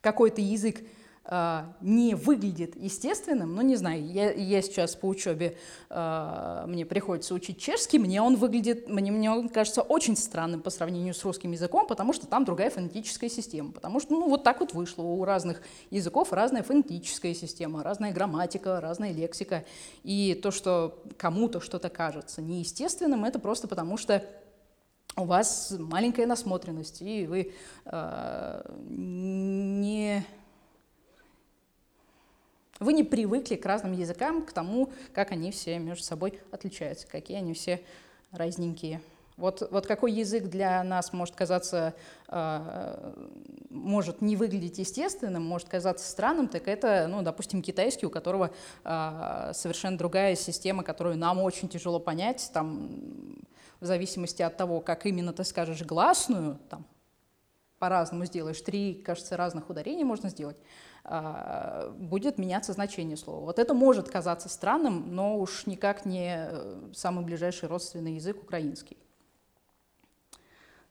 какой-то 0.00 0.40
язык 0.40 0.82
не 1.80 2.16
выглядит 2.16 2.74
естественным, 2.74 3.54
ну, 3.54 3.62
не 3.62 3.76
знаю, 3.76 4.04
я, 4.04 4.32
я 4.32 4.60
сейчас 4.62 4.96
по 4.96 5.06
учебе, 5.06 5.56
э, 5.88 6.64
мне 6.66 6.84
приходится 6.84 7.34
учить 7.34 7.60
чешский, 7.60 8.00
мне 8.00 8.20
он 8.20 8.34
выглядит, 8.34 8.88
мне, 8.88 9.12
мне 9.12 9.30
он 9.30 9.48
кажется 9.48 9.82
очень 9.82 10.16
странным 10.16 10.60
по 10.60 10.70
сравнению 10.70 11.14
с 11.14 11.24
русским 11.24 11.52
языком, 11.52 11.86
потому 11.86 12.12
что 12.12 12.26
там 12.26 12.44
другая 12.44 12.68
фонетическая 12.70 13.30
система, 13.30 13.70
потому 13.70 14.00
что, 14.00 14.12
ну, 14.12 14.28
вот 14.28 14.42
так 14.42 14.58
вот 14.58 14.72
вышло, 14.74 15.02
у 15.02 15.24
разных 15.24 15.62
языков 15.90 16.32
разная 16.32 16.64
фонетическая 16.64 17.32
система, 17.32 17.84
разная 17.84 18.12
грамматика, 18.12 18.80
разная 18.80 19.12
лексика, 19.12 19.64
и 20.02 20.38
то, 20.42 20.50
что 20.50 21.00
кому-то 21.16 21.60
что-то 21.60 21.90
кажется 21.90 22.42
неестественным, 22.42 23.24
это 23.24 23.38
просто 23.38 23.68
потому 23.68 23.96
что 23.96 24.24
у 25.16 25.24
вас 25.24 25.72
маленькая 25.78 26.26
насмотренность, 26.26 27.02
и 27.02 27.26
вы 27.26 27.52
э, 27.84 28.62
не 28.88 30.24
вы 32.80 32.94
не 32.94 33.04
привыкли 33.04 33.56
к 33.56 33.66
разным 33.66 33.92
языкам, 33.92 34.44
к 34.44 34.52
тому, 34.52 34.90
как 35.12 35.30
они 35.32 35.52
все 35.52 35.78
между 35.78 36.02
собой 36.02 36.40
отличаются, 36.50 37.06
какие 37.06 37.36
они 37.36 37.54
все 37.54 37.80
разненькие. 38.32 39.00
Вот, 39.36 39.66
вот 39.70 39.86
какой 39.86 40.12
язык 40.12 40.44
для 40.44 40.84
нас 40.84 41.14
может 41.14 41.34
казаться, 41.34 41.94
э, 42.28 43.12
может 43.70 44.20
не 44.20 44.36
выглядеть 44.36 44.78
естественным, 44.78 45.42
может 45.42 45.68
казаться 45.68 46.06
странным, 46.10 46.46
так 46.46 46.68
это, 46.68 47.06
ну, 47.08 47.22
допустим, 47.22 47.62
китайский, 47.62 48.04
у 48.04 48.10
которого 48.10 48.50
э, 48.84 49.50
совершенно 49.54 49.96
другая 49.96 50.34
система, 50.34 50.82
которую 50.82 51.16
нам 51.16 51.40
очень 51.40 51.70
тяжело 51.70 51.98
понять, 52.00 52.50
там, 52.52 53.38
в 53.80 53.86
зависимости 53.86 54.42
от 54.42 54.58
того, 54.58 54.80
как 54.80 55.06
именно 55.06 55.32
ты 55.32 55.44
скажешь 55.44 55.82
гласную, 55.82 56.58
там, 56.68 56.84
по-разному 57.78 58.26
сделаешь, 58.26 58.60
три, 58.60 58.94
кажется, 58.94 59.38
разных 59.38 59.70
ударений 59.70 60.04
можно 60.04 60.28
сделать, 60.28 60.58
будет 61.04 62.38
меняться 62.38 62.72
значение 62.72 63.16
слова. 63.16 63.40
Вот 63.40 63.58
это 63.58 63.74
может 63.74 64.08
казаться 64.08 64.48
странным, 64.48 65.14
но 65.14 65.38
уж 65.38 65.66
никак 65.66 66.04
не 66.04 66.46
э, 66.48 66.90
самый 66.94 67.24
ближайший 67.24 67.68
родственный 67.68 68.14
язык 68.14 68.42
украинский. 68.42 68.98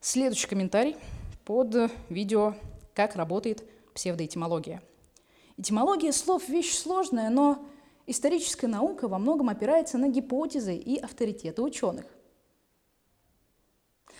Следующий 0.00 0.48
комментарий 0.48 0.96
под 1.44 1.92
видео 2.08 2.54
«Как 2.94 3.16
работает 3.16 3.64
псевдоэтимология». 3.94 4.82
Этимология 5.56 6.12
слов– 6.12 6.48
вещь 6.48 6.76
сложная, 6.76 7.30
но 7.30 7.64
историческая 8.06 8.66
наука 8.66 9.08
во 9.08 9.18
многом 9.18 9.48
опирается 9.48 9.96
на 9.96 10.08
гипотезы 10.08 10.74
и 10.74 10.98
авторитеты 10.98 11.62
ученых. 11.62 12.06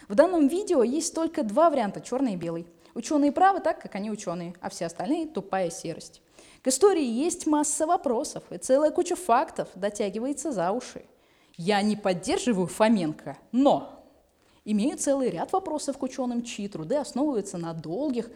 В 0.09 0.15
данном 0.15 0.49
видео 0.49 0.83
есть 0.83 1.15
только 1.15 1.43
два 1.43 1.69
варианта– 1.71 2.01
черный 2.03 2.35
и 2.35 2.37
белый– 2.37 2.67
Ученые 2.95 3.33
правы 3.33 3.61
так, 3.61 3.81
как 3.81 3.95
они 3.95 4.11
ученые, 4.11 4.55
а 4.61 4.69
все 4.71 4.87
остальные– 4.87 5.27
тупая 5.35 5.71
серость. 5.71 6.23
К 6.63 6.69
истории 6.69 7.05
есть 7.05 7.47
масса 7.47 7.87
вопросов, 7.87 8.45
и 8.51 8.59
целая 8.59 8.91
куча 8.91 9.17
фактов 9.17 9.69
дотягивается 9.75 10.53
за 10.53 10.71
уши. 10.73 11.05
Я 11.57 11.81
не 11.83 11.97
поддерживаю 11.97 12.67
Фоменко, 12.67 13.39
но 13.53 14.05
имею 14.65 14.99
целый 14.99 15.31
ряд 15.31 15.53
вопросов 15.53 15.99
к 15.99 16.03
ученым, 16.03 16.43
чьи 16.43 16.69
труды 16.69 16.97
основываются 16.97 17.59
на 17.59 17.73
долгих, 17.73 18.31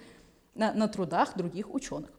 на, 0.54 0.72
на 0.72 0.88
трудах 0.88 1.36
других 1.36 1.72
ученых. 1.74 2.10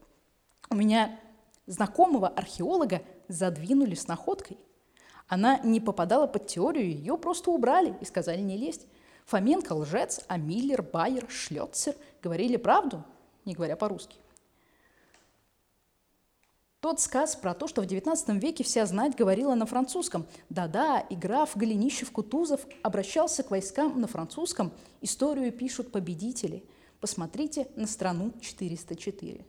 У 0.69 0.75
меня 0.75 1.19
знакомого 1.65 2.27
археолога 2.27 3.01
задвинули 3.27 3.95
с 3.95 4.07
находкой. 4.07 4.57
Она 5.27 5.59
не 5.59 5.79
попадала 5.79 6.27
под 6.27 6.47
теорию, 6.47 6.87
ее 6.87 7.17
просто 7.17 7.49
убрали 7.49 7.95
и 8.01 8.05
сказали 8.05 8.41
не 8.41 8.57
лезть. 8.57 8.85
Фоменко 9.25 9.73
лжец, 9.73 10.21
а 10.27 10.37
Миллер, 10.37 10.81
Байер, 10.81 11.29
Шлёцер 11.29 11.95
говорили 12.21 12.57
правду, 12.57 13.03
не 13.43 13.53
говоря 13.53 13.75
по-русски. 13.75 14.17
Тот 16.79 17.01
сказ 17.01 17.35
про 17.35 17.55
то, 17.55 17.67
что 17.67 17.81
в 17.81 17.85
XIX 17.85 18.39
веке 18.39 18.63
вся 18.63 18.85
знать 18.85 19.15
говорила 19.15 19.55
на 19.55 19.65
французском. 19.65 20.27
Да-да, 20.49 20.99
и 20.99 21.15
граф 21.15 21.57
Голенищев-Кутузов 21.57 22.61
обращался 22.83 23.41
к 23.41 23.49
войскам 23.49 23.99
на 23.99 24.05
французском. 24.05 24.71
Историю 25.01 25.51
пишут 25.51 25.91
победители. 25.91 26.63
Посмотрите 26.99 27.67
на 27.75 27.87
страну 27.87 28.33
404. 28.39 29.43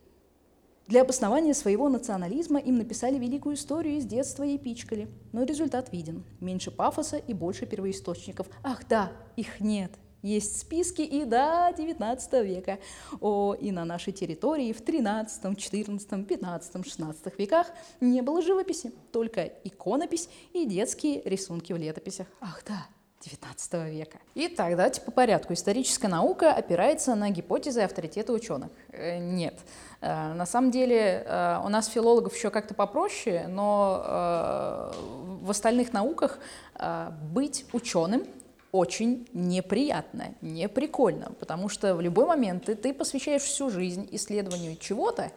Для 0.87 1.01
обоснования 1.01 1.53
своего 1.53 1.89
национализма 1.89 2.59
им 2.59 2.77
написали 2.77 3.17
великую 3.17 3.55
историю 3.55 3.97
из 3.97 4.05
детства 4.05 4.43
и 4.43 4.57
пичкали. 4.57 5.09
Но 5.33 5.43
результат 5.43 5.91
виден. 5.91 6.23
Меньше 6.39 6.71
пафоса 6.71 7.17
и 7.17 7.33
больше 7.33 7.65
первоисточников. 7.65 8.47
Ах 8.63 8.87
да, 8.87 9.11
их 9.35 9.59
нет. 9.59 9.91
Есть 10.21 10.61
списки 10.61 11.01
и 11.01 11.25
до 11.25 11.73
19 11.77 12.33
века. 12.45 12.79
О, 13.19 13.53
и 13.53 13.71
на 13.71 13.83
нашей 13.83 14.13
территории 14.13 14.71
в 14.71 14.81
13, 14.81 15.57
14, 15.57 16.25
15, 16.25 16.85
16 16.85 17.39
веках 17.39 17.67
не 17.99 18.21
было 18.21 18.41
живописи, 18.41 18.93
только 19.11 19.43
иконопись 19.65 20.29
и 20.53 20.65
детские 20.65 21.21
рисунки 21.25 21.73
в 21.73 21.77
летописях. 21.77 22.27
Ах 22.39 22.63
да, 22.65 22.87
19 23.21 23.73
века. 23.91 24.19
И 24.35 24.47
тогда 24.47 24.89
по 24.89 25.11
порядку. 25.11 25.53
Историческая 25.53 26.07
наука 26.07 26.53
опирается 26.53 27.15
на 27.15 27.29
гипотезы 27.29 27.81
и 27.81 27.83
авторитеты 27.83 28.31
ученых. 28.31 28.69
Э, 28.91 29.17
нет. 29.17 29.55
Э, 30.01 30.33
на 30.33 30.45
самом 30.45 30.71
деле 30.71 31.23
э, 31.25 31.59
у 31.63 31.69
нас 31.69 31.87
филологов 31.87 32.35
еще 32.35 32.49
как-то 32.51 32.73
попроще, 32.73 33.47
но 33.47 34.93
в 35.41 35.49
остальных 35.49 35.93
науках 35.93 36.39
быть 37.31 37.65
ученым 37.73 38.25
очень 38.71 39.27
неприятно, 39.33 40.35
не 40.41 40.67
прикольно, 40.67 41.31
потому 41.39 41.69
что 41.69 41.95
в 41.95 42.01
любой 42.01 42.25
момент 42.25 42.65
ты, 42.65 42.75
ты 42.75 42.93
посвящаешь 42.93 43.41
всю 43.41 43.69
жизнь 43.69 44.07
исследованию 44.11 44.75
чего-то, 44.75 45.31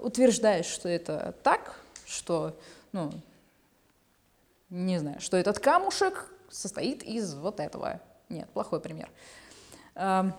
утверждаешь, 0.00 0.66
что 0.66 0.88
это 0.88 1.34
так, 1.42 1.80
что, 2.06 2.56
ну, 2.92 3.10
не 4.70 4.98
знаю, 4.98 5.20
что 5.20 5.36
этот 5.36 5.58
камушек 5.58 6.33
состоит 6.54 7.02
из 7.02 7.34
вот 7.34 7.60
этого. 7.60 8.00
Нет, 8.28 8.48
плохой 8.50 8.80
пример. 8.80 9.10
Эм, 9.94 10.32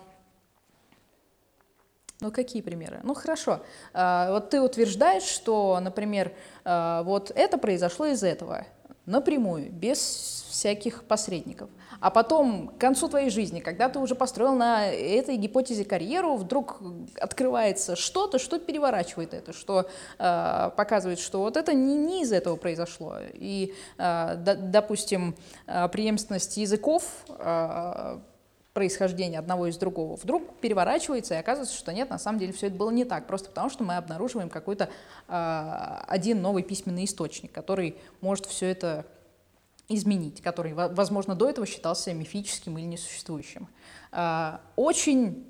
ну, 2.20 2.32
какие 2.32 2.62
примеры? 2.62 3.00
Ну, 3.02 3.14
хорошо. 3.14 3.60
Э, 3.92 4.30
вот 4.30 4.50
ты 4.50 4.60
утверждаешь, 4.60 5.22
что, 5.22 5.78
например, 5.80 6.32
э, 6.64 7.02
вот 7.04 7.30
это 7.30 7.58
произошло 7.58 8.06
из 8.06 8.22
этого, 8.22 8.64
напрямую, 9.06 9.70
без 9.70 10.44
всяких 10.50 11.04
посредников. 11.04 11.70
А 12.00 12.10
потом, 12.10 12.68
к 12.68 12.78
концу 12.78 13.08
твоей 13.08 13.30
жизни, 13.30 13.60
когда 13.60 13.88
ты 13.88 13.98
уже 13.98 14.14
построил 14.14 14.54
на 14.54 14.86
этой 14.86 15.36
гипотезе 15.36 15.84
карьеру, 15.84 16.36
вдруг 16.36 16.80
открывается 17.20 17.96
что-то, 17.96 18.38
что 18.38 18.58
переворачивает 18.58 19.34
это, 19.34 19.52
что 19.52 19.88
э, 20.18 20.70
показывает, 20.76 21.18
что 21.18 21.40
вот 21.40 21.56
это 21.56 21.72
не, 21.72 21.94
не 21.94 22.22
из 22.22 22.32
этого 22.32 22.56
произошло. 22.56 23.16
И, 23.34 23.74
э, 23.98 24.34
д, 24.36 24.56
допустим, 24.56 25.36
э, 25.66 25.88
преемственность 25.88 26.56
языков 26.56 27.04
э, 27.28 28.18
происхождения 28.76 29.38
одного 29.38 29.68
из 29.68 29.78
другого 29.78 30.16
вдруг 30.16 30.60
переворачивается, 30.60 31.32
и 31.32 31.38
оказывается, 31.38 31.74
что 31.74 31.94
нет, 31.94 32.10
на 32.10 32.18
самом 32.18 32.38
деле 32.38 32.52
все 32.52 32.66
это 32.66 32.76
было 32.76 32.90
не 32.90 33.06
так, 33.06 33.26
просто 33.26 33.48
потому 33.48 33.70
что 33.70 33.84
мы 33.84 33.96
обнаруживаем 33.96 34.50
какой-то 34.50 34.90
э, 35.28 35.98
один 36.06 36.42
новый 36.42 36.62
письменный 36.62 37.06
источник, 37.06 37.52
который 37.52 37.96
может 38.20 38.44
все 38.44 38.66
это 38.66 39.06
изменить, 39.88 40.42
который, 40.42 40.74
возможно, 40.74 41.34
до 41.34 41.48
этого 41.48 41.66
считался 41.66 42.12
мифическим 42.12 42.76
или 42.76 42.84
несуществующим. 42.84 43.66
А, 44.12 44.60
очень 44.74 45.46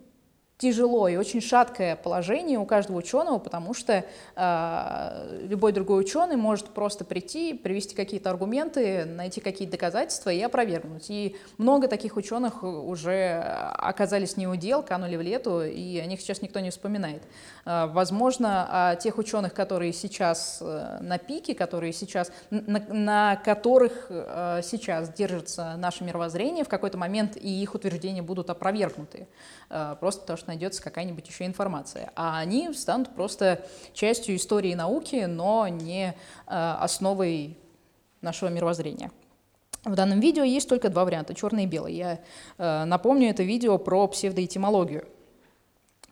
тяжело 0.58 1.06
и 1.06 1.16
очень 1.16 1.42
шаткое 1.42 1.96
положение 1.96 2.58
у 2.58 2.64
каждого 2.64 2.96
ученого, 2.98 3.38
потому 3.38 3.74
что 3.74 4.04
э, 4.36 5.38
любой 5.48 5.72
другой 5.72 6.00
ученый 6.00 6.36
может 6.36 6.70
просто 6.70 7.04
прийти, 7.04 7.52
привести 7.52 7.94
какие-то 7.94 8.30
аргументы, 8.30 9.04
найти 9.04 9.42
какие-то 9.42 9.72
доказательства 9.72 10.30
и 10.30 10.40
опровергнуть. 10.40 11.10
И 11.10 11.36
много 11.58 11.88
таких 11.88 12.16
ученых 12.16 12.62
уже 12.62 13.38
оказались 13.74 14.38
не 14.38 14.48
у 14.48 14.56
дел, 14.56 14.82
канули 14.82 15.16
в 15.16 15.20
лету, 15.20 15.62
и 15.62 15.98
о 15.98 16.06
них 16.06 16.20
сейчас 16.22 16.40
никто 16.40 16.60
не 16.60 16.70
вспоминает. 16.70 17.22
Э, 17.66 17.86
возможно, 17.86 18.90
о 18.90 18.96
тех 18.96 19.18
ученых, 19.18 19.52
которые 19.52 19.92
сейчас 19.92 20.58
э, 20.62 20.98
на 21.02 21.18
пике, 21.18 21.54
которые 21.54 21.92
сейчас, 21.92 22.32
на, 22.48 22.80
на 22.88 23.36
которых 23.36 24.06
э, 24.08 24.60
сейчас 24.62 25.10
держится 25.10 25.74
наше 25.76 26.02
мировоззрение, 26.02 26.64
в 26.64 26.68
какой-то 26.68 26.96
момент 26.96 27.36
и 27.36 27.62
их 27.62 27.74
утверждения 27.74 28.22
будут 28.22 28.48
опровергнуты. 28.48 29.28
Э, 29.68 29.96
просто 30.00 30.22
потому 30.22 30.38
что 30.38 30.45
что 30.46 30.52
найдется 30.52 30.80
какая-нибудь 30.80 31.26
еще 31.26 31.44
информация. 31.44 32.12
А 32.14 32.38
они 32.38 32.72
станут 32.72 33.14
просто 33.14 33.66
частью 33.92 34.36
истории 34.36 34.74
науки, 34.74 35.24
но 35.26 35.66
не 35.66 36.14
э, 36.46 36.74
основой 36.80 37.58
нашего 38.20 38.48
мировоззрения. 38.48 39.10
В 39.84 39.94
данном 39.94 40.20
видео 40.20 40.44
есть 40.44 40.68
только 40.68 40.88
два 40.88 41.04
варианта, 41.04 41.34
черный 41.34 41.64
и 41.64 41.66
белый. 41.66 41.94
Я 41.94 42.20
э, 42.58 42.84
напомню, 42.84 43.28
это 43.28 43.42
видео 43.42 43.76
про 43.78 44.06
псевдоэтимологию. 44.06 45.08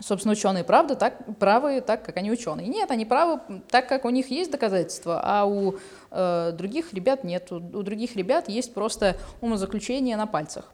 Собственно, 0.00 0.32
ученые 0.32 0.64
правда 0.64 0.96
так, 0.96 1.38
правы 1.38 1.80
так, 1.80 2.04
как 2.04 2.16
они 2.16 2.32
ученые. 2.32 2.66
Нет, 2.66 2.90
они 2.90 3.04
правы 3.04 3.40
так, 3.70 3.88
как 3.88 4.04
у 4.04 4.10
них 4.10 4.30
есть 4.30 4.50
доказательства, 4.50 5.20
а 5.22 5.44
у 5.44 5.76
э, 6.10 6.52
других 6.52 6.92
ребят 6.92 7.22
нет. 7.22 7.52
У, 7.52 7.56
у 7.56 7.82
других 7.84 8.16
ребят 8.16 8.48
есть 8.48 8.74
просто 8.74 9.16
умозаключение 9.40 10.16
на 10.16 10.26
пальцах. 10.26 10.72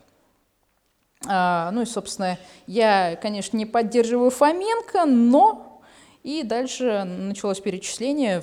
А, 1.26 1.70
ну 1.72 1.82
и, 1.82 1.86
собственно, 1.86 2.38
я, 2.66 3.16
конечно, 3.20 3.56
не 3.56 3.66
поддерживаю 3.66 4.30
Фоменко, 4.30 5.04
но 5.04 5.82
и 6.22 6.42
дальше 6.42 7.04
началось 7.04 7.60
перечисление 7.60 8.42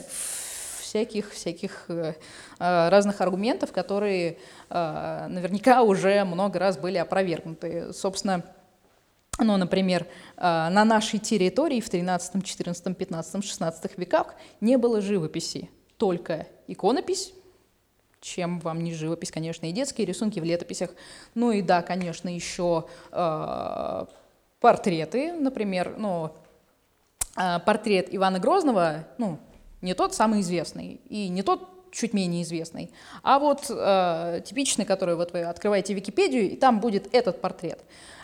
всяких, 0.88 1.32
всяких 1.32 1.86
э, 1.90 2.14
э, 2.60 2.90
разных 2.90 3.22
аргументов, 3.22 3.72
которые 3.72 4.38
э, 4.70 5.28
наверняка 5.28 5.84
уже 5.84 6.24
много 6.24 6.60
раз 6.60 6.78
были 6.78 6.98
опровергнуты. 6.98 7.94
Собственно, 7.94 8.44
ну, 9.40 9.58
например, 9.58 10.08
на 10.36 10.84
нашей 10.84 11.20
территории 11.20 11.80
в 11.80 11.88
13, 11.88 12.44
14, 12.44 12.98
15, 12.98 13.46
16 13.46 13.98
веках 14.00 14.34
не 14.62 14.78
было 14.78 15.00
живописи, 15.00 15.70
только 15.98 16.48
иконопись, 16.68 17.34
чем 18.28 18.60
вам 18.60 18.84
не 18.84 18.94
живопись, 18.94 19.32
конечно, 19.32 19.66
и 19.66 19.72
детские 19.72 20.06
рисунки 20.06 20.40
в 20.40 20.44
летописях. 20.44 20.92
Ну 21.36 21.52
и 21.52 21.62
да, 21.62 21.82
конечно, 21.82 22.30
еще 22.30 22.86
э, 23.12 24.06
портреты, 24.60 25.34
например, 25.34 25.96
ну, 25.98 26.32
э, 27.38 27.60
портрет 27.66 28.08
Ивана 28.12 28.40
Грозного, 28.40 29.08
ну, 29.18 29.40
не 29.82 29.94
тот 29.94 30.14
самый 30.14 30.42
известный 30.42 31.00
и 31.10 31.30
не 31.30 31.44
тот 31.44 31.70
чуть 31.92 32.14
менее 32.14 32.44
известный, 32.44 32.92
а 33.24 33.40
вот 33.40 33.66
э, 33.70 34.42
типичный, 34.46 34.86
который 34.86 35.16
вот 35.16 35.32
вы 35.32 35.44
открываете 35.44 35.94
Википедию, 35.94 36.52
и 36.52 36.56
там 36.56 36.80
будет 36.80 37.14
этот 37.16 37.42
портрет. 37.42 37.80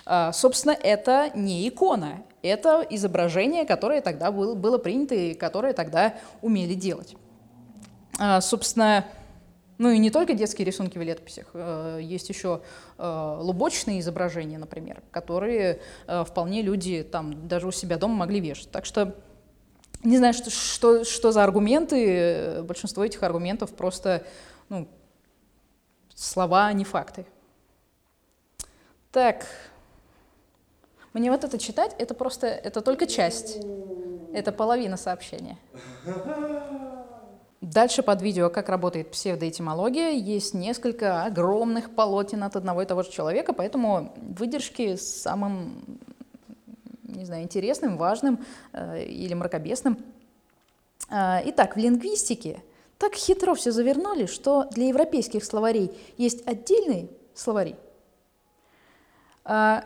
Э, 0.06 0.32
собственно, 0.34 0.74
это 0.74 1.32
не 1.34 1.68
икона, 1.68 2.24
это 2.42 2.86
изображение, 2.90 3.66
которое 3.66 4.02
тогда 4.02 4.32
было, 4.32 4.54
было 4.54 4.78
принято 4.78 5.16
и 5.16 5.34
которое 5.34 5.74
тогда 5.74 6.16
умели 6.42 6.74
делать. 6.74 7.16
Э, 8.20 8.42
собственно, 8.42 9.06
ну 9.84 9.90
и 9.90 9.98
не 9.98 10.12
только 10.12 10.34
детские 10.34 10.66
рисунки 10.66 10.98
в 10.98 11.02
летописях, 11.02 11.48
э, 11.54 12.00
есть 12.02 12.30
еще 12.30 12.62
э, 12.98 13.38
лубочные 13.42 14.00
изображения, 14.00 14.58
например, 14.58 15.04
которые 15.12 15.82
э, 16.08 16.24
вполне 16.24 16.62
люди 16.62 17.04
там 17.04 17.50
даже 17.50 17.68
у 17.68 17.72
себя 17.72 17.98
дома 17.98 18.16
могли 18.16 18.40
вешать. 18.40 18.72
Так 18.72 18.86
что 18.86 19.14
не 20.02 20.18
знаю, 20.18 20.34
что, 20.34 20.50
что, 20.50 21.04
что 21.04 21.34
за 21.34 21.44
аргументы, 21.44 22.62
большинство 22.64 23.04
этих 23.04 23.24
аргументов 23.24 23.76
просто 23.76 24.24
ну, 24.70 24.88
слова, 26.16 26.68
а 26.68 26.74
не 26.74 26.86
факты. 26.86 27.26
Так, 29.12 29.46
мне 31.12 31.30
вот 31.30 31.44
это 31.44 31.60
читать, 31.60 31.94
это 32.00 32.14
просто, 32.14 32.48
это 32.48 32.80
только 32.80 33.06
часть, 33.06 33.58
это 34.34 34.54
половина 34.54 34.96
сообщения. 34.96 35.58
Дальше 37.64 38.04
под 38.04 38.22
видео, 38.22 38.50
как 38.50 38.68
работает 38.68 39.10
псевдоэтимология, 39.12 40.10
есть 40.10 40.54
несколько 40.54 41.24
огромных 41.24 41.96
полотен 41.96 42.44
от 42.44 42.58
одного 42.58 42.82
и 42.82 42.86
того 42.86 43.04
же 43.04 43.10
человека, 43.10 43.54
поэтому 43.54 44.14
выдержки 44.18 44.98
с 44.98 45.22
самым, 45.22 45.86
не 47.04 47.24
знаю, 47.24 47.44
интересным, 47.44 47.96
важным 47.96 48.44
э, 48.74 49.06
или 49.06 49.34
мракобесным. 49.34 49.98
Э, 51.10 51.40
итак, 51.46 51.78
в 51.78 51.80
лингвистике 51.80 52.62
так 52.98 53.16
хитро 53.16 53.54
все 53.56 53.72
завернули, 53.72 54.26
что 54.26 54.66
для 54.66 54.90
европейских 54.90 55.46
словарей 55.46 55.98
есть 56.18 56.46
отдельные 56.46 57.08
словари. 57.34 57.78
А, 59.46 59.86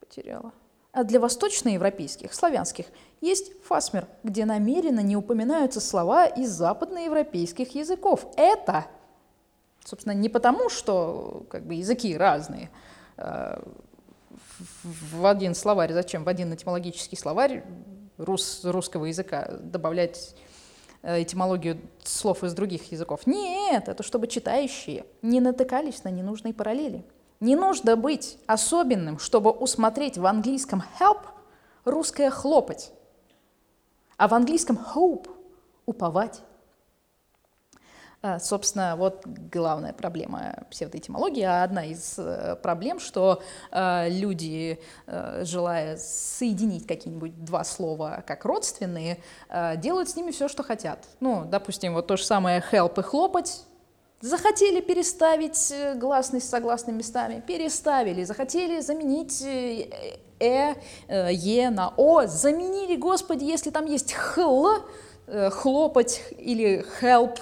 потеряла 0.00 0.52
а 0.92 1.04
для 1.04 1.20
восточноевропейских, 1.20 2.34
славянских, 2.34 2.86
есть 3.20 3.52
фасмер, 3.62 4.06
где 4.22 4.44
намеренно 4.44 5.00
не 5.00 5.16
упоминаются 5.16 5.80
слова 5.80 6.26
из 6.26 6.50
западноевропейских 6.50 7.74
языков. 7.74 8.26
Это, 8.36 8.86
собственно, 9.84 10.12
не 10.12 10.28
потому, 10.28 10.68
что 10.68 11.46
как 11.48 11.64
бы, 11.64 11.74
языки 11.74 12.14
разные, 12.16 12.70
а, 13.16 13.62
в 14.82 15.26
один 15.26 15.54
словарь, 15.54 15.92
зачем 15.92 16.24
в 16.24 16.28
один 16.28 16.52
этимологический 16.52 17.16
словарь 17.16 17.64
рус, 18.18 18.60
русского 18.64 19.06
языка 19.06 19.48
добавлять 19.60 20.34
э, 21.02 21.22
этимологию 21.22 21.80
слов 22.04 22.44
из 22.44 22.52
других 22.54 22.92
языков. 22.92 23.26
Нет, 23.26 23.88
это 23.88 24.02
чтобы 24.02 24.26
читающие 24.28 25.06
не 25.22 25.40
натыкались 25.40 26.04
на 26.04 26.10
ненужные 26.10 26.54
параллели. 26.54 27.04
Не 27.42 27.56
нужно 27.56 27.96
быть 27.96 28.38
особенным, 28.46 29.18
чтобы 29.18 29.50
усмотреть 29.50 30.16
в 30.16 30.24
английском 30.26 30.84
help 31.00 31.22
русское 31.84 32.30
хлопать, 32.30 32.92
а 34.16 34.28
в 34.28 34.34
английском 34.34 34.78
hope 34.94 35.28
уповать. 35.84 36.40
А, 38.22 38.38
собственно, 38.38 38.94
вот 38.94 39.26
главная 39.26 39.92
проблема 39.92 40.62
псевдоэтимологии, 40.70 41.42
а 41.42 41.64
одна 41.64 41.84
из 41.84 42.16
э, 42.16 42.54
проблем, 42.62 43.00
что 43.00 43.42
э, 43.72 44.08
люди, 44.08 44.80
э, 45.08 45.42
желая 45.44 45.96
соединить 45.96 46.86
какие-нибудь 46.86 47.44
два 47.44 47.64
слова 47.64 48.22
как 48.24 48.44
родственные, 48.44 49.18
делают 49.78 50.08
с 50.08 50.14
ними 50.14 50.30
все, 50.30 50.46
что 50.46 50.62
хотят. 50.62 51.08
Ну, 51.18 51.44
допустим, 51.44 51.94
вот 51.94 52.06
то 52.06 52.16
же 52.16 52.22
самое 52.22 52.62
help 52.70 53.00
и 53.00 53.02
хлопать 53.02 53.64
Захотели 54.22 54.80
переставить 54.80 55.72
э, 55.72 55.94
гласность 55.96 56.46
с 56.46 56.50
согласными 56.50 56.98
местами, 56.98 57.42
переставили. 57.44 58.22
Захотели 58.22 58.78
заменить 58.80 59.42
э, 59.42 59.88
э, 60.38 60.74
э, 61.08 61.32
е 61.32 61.70
на 61.70 61.92
о, 61.96 62.26
заменили, 62.26 62.94
господи, 62.94 63.42
если 63.42 63.70
там 63.70 63.84
есть 63.86 64.12
хл, 64.12 64.68
хлопать 65.50 66.22
или 66.38 66.84
help, 67.00 67.38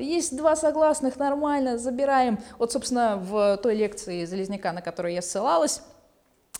есть 0.00 0.34
два 0.36 0.56
согласных, 0.56 1.16
нормально, 1.16 1.76
забираем. 1.76 2.38
Вот, 2.58 2.72
собственно, 2.72 3.16
в 3.16 3.58
той 3.62 3.74
лекции 3.74 4.24
Залезняка, 4.24 4.72
на 4.72 4.80
которую 4.80 5.12
я 5.12 5.20
ссылалась, 5.20 5.82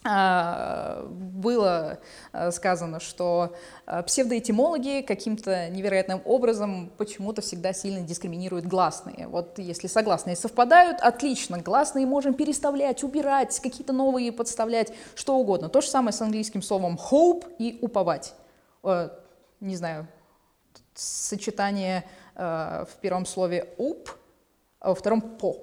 было 0.04 1.98
а, 2.32 2.50
сказано, 2.50 3.00
что 3.00 3.56
а, 3.86 4.02
псевдоэтимологи 4.02 5.00
каким-то 5.00 5.70
невероятным 5.70 6.20
образом 6.26 6.92
почему-то 6.98 7.40
всегда 7.40 7.72
сильно 7.72 8.00
дискриминируют 8.02 8.66
гласные. 8.66 9.28
Вот 9.28 9.58
если 9.58 9.86
согласные 9.86 10.36
совпадают, 10.36 11.00
отлично, 11.00 11.58
гласные 11.58 12.04
можем 12.04 12.34
переставлять, 12.34 13.02
убирать, 13.02 13.58
какие-то 13.60 13.94
новые 13.94 14.30
подставлять, 14.30 14.92
что 15.14 15.36
угодно. 15.36 15.70
То 15.70 15.80
же 15.80 15.88
самое 15.88 16.12
с 16.12 16.20
английским 16.20 16.60
словом 16.60 17.00
hope 17.10 17.46
и 17.58 17.78
уповать. 17.80 18.34
Э, 18.82 19.08
не 19.60 19.76
знаю, 19.76 20.06
сочетание 20.92 22.04
э, 22.34 22.84
в 22.90 23.00
первом 23.00 23.24
слове 23.24 23.70
up, 23.78 24.10
а 24.80 24.90
во 24.90 24.94
втором 24.94 25.22
по. 25.22 25.56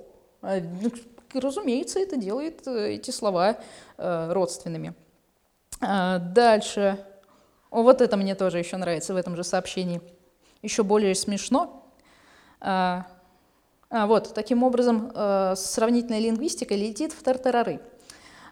Разумеется, 1.34 2.00
это 2.00 2.18
делает 2.18 2.68
э, 2.68 2.94
эти 2.94 3.12
слова 3.12 3.58
э, 3.98 4.32
родственными. 4.32 4.94
А, 5.80 6.20
дальше. 6.20 7.04
Вот 7.70 8.02
это 8.02 8.18
мне 8.18 8.36
тоже 8.36 8.60
еще 8.60 8.78
нравится 8.78 9.14
в 9.14 9.18
этом 9.18 9.36
же 9.36 9.44
сообщении. 9.44 10.02
Еще 10.62 10.84
более 10.84 11.16
смешно. 11.16 11.86
А, 12.60 13.08
а, 13.90 14.08
вот, 14.08 14.34
таким 14.34 14.64
образом, 14.64 15.12
э, 15.14 15.54
сравнительная 15.56 16.20
лингвистика 16.20 16.76
летит 16.76 17.14
в 17.14 17.24
тартарары. 17.24 17.80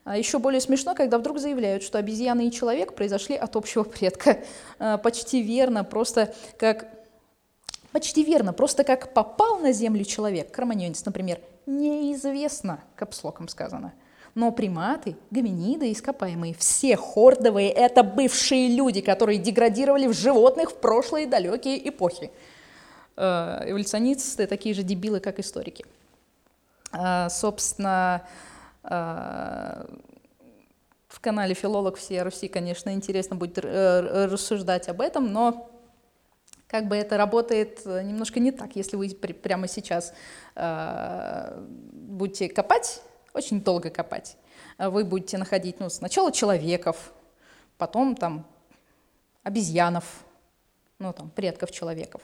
А 0.05 0.17
еще 0.17 0.39
более 0.39 0.61
смешно, 0.61 0.95
когда 0.95 1.17
вдруг 1.17 1.39
заявляют, 1.39 1.83
что 1.83 1.97
обезьяна 1.97 2.47
и 2.47 2.51
человек 2.51 2.95
произошли 2.95 3.35
от 3.35 3.55
общего 3.55 3.83
предка. 3.83 4.39
Почти 5.03 5.41
верно, 5.41 5.83
просто 5.83 6.33
как 6.57 6.87
Почти 7.91 8.23
верно, 8.23 8.53
просто 8.53 8.83
как 8.83 9.13
попал 9.13 9.57
на 9.57 9.71
Землю 9.71 10.05
человек, 10.05 10.51
кроманьонец, 10.51 11.03
например, 11.05 11.39
неизвестно, 11.69 12.83
капслоком 12.95 13.47
сказано. 13.47 13.93
Но 14.35 14.51
приматы, 14.51 15.15
гоминиды, 15.31 15.91
ископаемые, 15.91 16.53
все 16.53 16.95
хордовые– 16.95 17.69
это 17.71 18.03
бывшие 18.03 18.69
люди, 18.69 19.01
которые 19.01 19.37
деградировали 19.37 20.07
в 20.07 20.13
животных 20.13 20.71
в 20.71 20.75
прошлые 20.75 21.27
далекие 21.27 21.87
эпохи. 21.89 22.31
Э, 23.17 23.63
эволюционисты 23.65 24.47
такие 24.47 24.75
же 24.75 24.83
дебилы, 24.83 25.19
как 25.19 25.39
историки. 25.39 25.85
Э, 26.93 27.27
собственно, 27.29 28.23
э, 28.83 29.85
в 31.07 31.19
канале 31.19 31.53
«Филолог 31.53 31.97
всей 31.97 32.21
Руси», 32.21 32.47
конечно, 32.47 32.93
интересно 32.93 33.35
будет 33.35 33.59
рассуждать 33.59 34.87
об 34.89 35.01
этом, 35.01 35.33
но 35.33 35.69
как 36.69 36.87
бы 36.87 36.95
это 36.95 37.17
работает 37.17 37.81
э, 37.85 38.03
немножко 38.03 38.39
не 38.39 38.51
так, 38.51 38.75
если 38.75 38.95
вы 38.95 39.09
прямо 39.09 39.67
сейчас 39.67 40.13
э, 40.55 41.65
будете 41.91 42.47
копать, 42.47 43.01
очень 43.33 43.61
долго 43.61 43.89
копать, 43.89 44.37
вы 44.77 45.03
будете 45.03 45.37
находить 45.37 45.79
ну, 45.79 45.89
сначала 45.89 46.31
человеков, 46.31 47.11
потом 47.77 48.15
там 48.15 48.45
обезьянов, 49.43 50.05
ну 50.99 51.11
там 51.11 51.31
предков 51.31 51.71
человеков, 51.71 52.21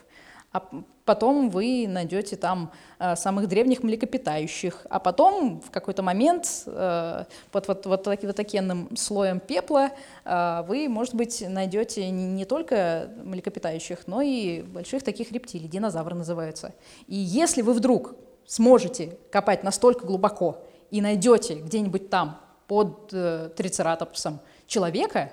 а 0.55 0.63
потом 1.03 1.49
вы 1.49 1.85
найдете 1.85 2.37
там 2.37 2.71
э, 2.97 3.17
самых 3.17 3.49
древних 3.49 3.83
млекопитающих, 3.83 4.87
а 4.89 4.99
потом 4.99 5.59
в 5.59 5.69
какой-то 5.69 6.01
момент 6.01 6.63
э, 6.65 7.25
под 7.51 7.67
вот, 7.67 7.85
вот, 7.85 8.07
вот, 8.07 8.35
таким 8.37 8.95
слоем 8.95 9.41
пепла 9.41 9.89
э, 10.23 10.63
вы, 10.65 10.87
может 10.87 11.13
быть, 11.13 11.43
найдете 11.45 12.09
не, 12.09 12.45
только 12.45 13.09
млекопитающих, 13.21 14.07
но 14.07 14.21
и 14.21 14.61
больших 14.61 15.03
таких 15.03 15.33
рептилий, 15.33 15.67
динозавры 15.67 16.15
называются. 16.15 16.73
И 17.07 17.15
если 17.17 17.61
вы 17.61 17.73
вдруг 17.73 18.15
сможете 18.45 19.17
копать 19.31 19.61
настолько 19.61 20.05
глубоко 20.05 20.63
и 20.89 21.01
найдете 21.01 21.55
где-нибудь 21.55 22.09
там 22.09 22.39
под 22.67 23.07
трицератопсом 23.09 24.39
человека, 24.67 25.31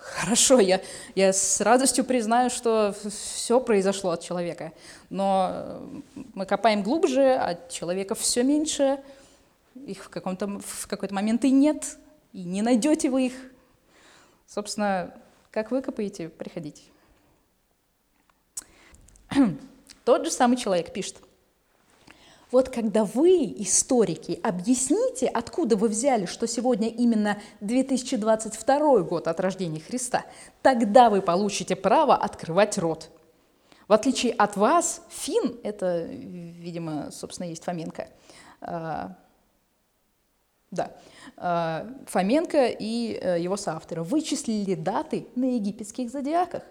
Хорошо, 0.00 0.60
я, 0.60 0.80
я 1.14 1.32
с 1.32 1.60
радостью 1.60 2.04
признаю, 2.04 2.48
что 2.48 2.94
все 3.10 3.60
произошло 3.60 4.12
от 4.12 4.22
человека, 4.22 4.72
но 5.10 5.82
мы 6.34 6.46
копаем 6.46 6.82
глубже, 6.82 7.34
а 7.34 7.58
человеков 7.68 8.18
все 8.18 8.42
меньше, 8.42 8.98
их 9.74 10.02
в, 10.04 10.08
каком-то, 10.08 10.58
в 10.58 10.86
какой-то 10.86 11.14
момент 11.14 11.44
и 11.44 11.50
нет, 11.50 11.98
и 12.32 12.42
не 12.42 12.62
найдете 12.62 13.10
вы 13.10 13.26
их. 13.26 13.34
Собственно, 14.46 15.14
как 15.50 15.70
вы 15.70 15.82
копаете, 15.82 16.30
приходите. 16.30 16.82
Тот 20.04 20.24
же 20.24 20.30
самый 20.30 20.56
человек 20.56 20.92
пишет– 20.92 21.16
вот 22.50 22.68
когда 22.68 23.04
вы, 23.04 23.44
историки, 23.58 24.40
объясните, 24.42 25.26
откуда 25.26 25.76
вы 25.76 25.88
взяли, 25.88 26.26
что 26.26 26.46
сегодня 26.46 26.88
именно 26.88 27.38
2022 27.60 29.00
год 29.00 29.28
от 29.28 29.40
рождения 29.40 29.80
Христа, 29.80 30.24
тогда 30.62 31.10
вы 31.10 31.22
получите 31.22 31.76
право 31.76 32.16
открывать 32.16 32.76
рот. 32.78 33.10
В 33.86 33.92
отличие 33.92 34.32
от 34.32 34.56
вас, 34.56 35.02
Фин, 35.10 35.58
это, 35.62 36.04
видимо, 36.04 37.10
собственно, 37.10 37.48
есть 37.48 37.64
Фоменко, 37.64 38.08
а, 38.60 39.16
да, 40.70 40.92
а, 41.36 41.88
Фоменко 42.06 42.66
и 42.66 43.18
э, 43.20 43.40
его 43.40 43.56
соавторы 43.56 44.04
вычислили 44.04 44.76
даты 44.76 45.26
на 45.34 45.56
египетских 45.56 46.10
зодиаках. 46.10 46.62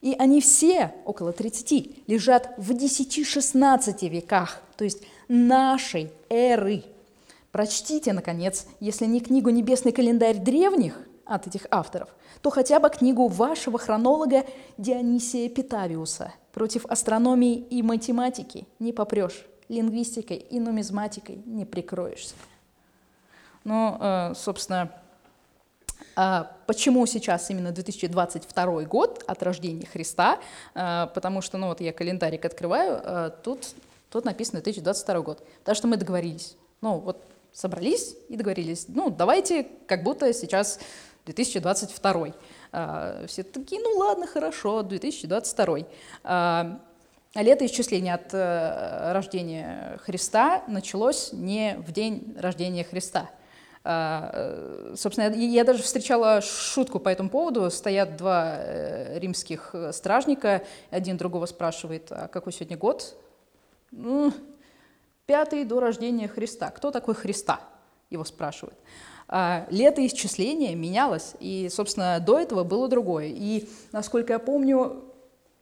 И 0.00 0.16
они 0.18 0.40
все, 0.40 0.94
около 1.04 1.32
30, 1.32 2.08
лежат 2.08 2.52
в 2.56 2.72
10-16 2.72 4.08
веках, 4.08 4.60
то 4.76 4.84
есть 4.84 5.02
нашей 5.28 6.10
эры. 6.28 6.84
Прочтите, 7.52 8.12
наконец, 8.12 8.66
если 8.80 9.06
не 9.06 9.20
книгу 9.20 9.50
«Небесный 9.50 9.92
календарь 9.92 10.38
древних» 10.38 10.98
от 11.24 11.46
этих 11.46 11.66
авторов, 11.70 12.08
то 12.42 12.50
хотя 12.50 12.78
бы 12.78 12.88
книгу 12.90 13.28
вашего 13.28 13.78
хронолога 13.78 14.44
Дионисия 14.78 15.48
Питавиуса 15.48 16.32
«Против 16.52 16.86
астрономии 16.86 17.56
и 17.56 17.82
математики 17.82 18.66
не 18.78 18.92
попрешь, 18.92 19.46
лингвистикой 19.68 20.36
и 20.36 20.60
нумизматикой 20.60 21.42
не 21.44 21.64
прикроешься». 21.64 22.34
Ну, 23.64 23.96
э, 24.00 24.34
собственно, 24.36 24.92
а 26.14 26.52
почему 26.66 27.04
сейчас 27.06 27.50
именно 27.50 27.72
2022 27.72 28.84
год 28.84 29.24
от 29.26 29.42
рождения 29.42 29.86
Христа? 29.86 30.38
Э, 30.74 31.08
потому 31.12 31.42
что, 31.42 31.58
ну 31.58 31.68
вот 31.68 31.80
я 31.80 31.92
календарик 31.92 32.44
открываю, 32.44 33.00
э, 33.02 33.30
тут 33.42 33.74
тут 34.10 34.24
написано 34.24 34.60
2022 34.60 35.20
год. 35.20 35.46
Потому 35.60 35.76
что 35.76 35.88
мы 35.88 35.96
договорились. 35.96 36.56
Ну, 36.80 36.98
вот 36.98 37.22
собрались 37.52 38.16
и 38.28 38.36
договорились. 38.36 38.86
Ну, 38.88 39.10
давайте, 39.10 39.66
как 39.86 40.02
будто 40.02 40.32
сейчас 40.32 40.78
2022. 41.24 42.28
А, 42.72 43.24
все 43.26 43.42
такие, 43.42 43.80
ну 43.80 43.98
ладно, 43.98 44.26
хорошо, 44.26 44.82
2022. 44.82 45.78
А, 46.22 46.80
летоисчисление 47.34 48.14
от 48.14 48.30
а, 48.32 49.12
рождения 49.12 49.98
Христа 50.04 50.62
началось 50.68 51.32
не 51.32 51.76
в 51.78 51.92
день 51.92 52.36
рождения 52.38 52.84
Христа. 52.84 53.30
А, 53.84 54.92
собственно, 54.96 55.32
я 55.34 55.64
даже 55.64 55.82
встречала 55.82 56.40
шутку 56.42 57.00
по 57.00 57.08
этому 57.08 57.30
поводу. 57.30 57.70
Стоят 57.70 58.16
два 58.16 58.56
э, 58.58 59.18
римских 59.20 59.74
стражника, 59.92 60.62
один 60.90 61.16
другого 61.16 61.46
спрашивает, 61.46 62.08
а 62.10 62.28
какой 62.28 62.52
сегодня 62.52 62.76
год? 62.76 63.16
Ну, 63.90 64.32
пятый 65.26 65.64
до 65.64 65.80
рождения 65.80 66.28
Христа. 66.28 66.70
Кто 66.70 66.90
такой 66.90 67.14
Христа? 67.14 67.60
Его 68.10 68.24
спрашивают. 68.24 68.78
А, 69.28 69.66
летоисчисление 69.70 70.74
менялось, 70.76 71.34
и, 71.40 71.68
собственно, 71.70 72.20
до 72.20 72.38
этого 72.38 72.62
было 72.62 72.88
другое. 72.88 73.26
И, 73.26 73.68
насколько 73.92 74.34
я 74.34 74.38
помню, 74.38 75.02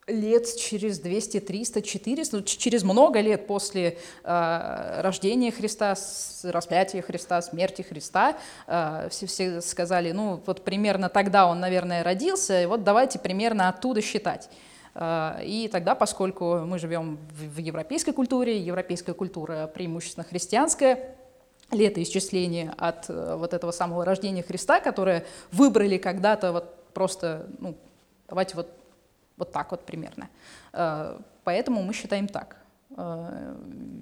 лет 0.06 0.54
через 0.56 0.98
200, 0.98 1.40
300, 1.40 1.82
400, 1.82 2.42
через 2.44 2.82
много 2.82 3.20
лет 3.20 3.46
после 3.46 3.98
э, 4.22 5.00
рождения 5.00 5.50
Христа, 5.50 5.94
распятия 6.42 7.00
Христа, 7.00 7.40
смерти 7.40 7.82
Христа, 7.82 8.36
э, 8.66 9.08
все, 9.10 9.26
все 9.26 9.60
сказали, 9.62 10.12
ну 10.12 10.42
вот 10.44 10.62
примерно 10.62 11.08
тогда 11.08 11.46
он, 11.46 11.60
наверное, 11.60 12.04
родился, 12.04 12.62
и 12.62 12.66
вот 12.66 12.84
давайте 12.84 13.18
примерно 13.18 13.68
оттуда 13.68 14.02
считать. 14.02 14.50
А, 14.94 15.40
и 15.42 15.68
тогда, 15.68 15.94
поскольку 15.94 16.58
мы 16.60 16.78
живем 16.78 17.18
в 17.30 17.58
европейской 17.58 18.12
культуре, 18.12 18.58
европейская 18.58 19.12
культура 19.12 19.66
преимущественно 19.66 20.24
христианская, 20.24 21.16
летоисчисление 21.70 22.72
от 22.76 23.08
э, 23.08 23.36
вот 23.36 23.54
этого 23.54 23.72
самого 23.72 24.04
рождения 24.04 24.42
Христа, 24.42 24.80
которое 24.80 25.24
выбрали 25.50 25.98
когда-то 25.98 26.52
вот 26.52 26.92
просто, 26.92 27.48
ну, 27.58 27.74
давайте 28.28 28.54
вот, 28.54 28.70
вот 29.36 29.50
так 29.50 29.70
вот 29.72 29.84
примерно. 29.84 30.28
А, 30.72 31.20
поэтому 31.42 31.82
мы 31.82 31.92
считаем 31.92 32.28
так. 32.28 32.58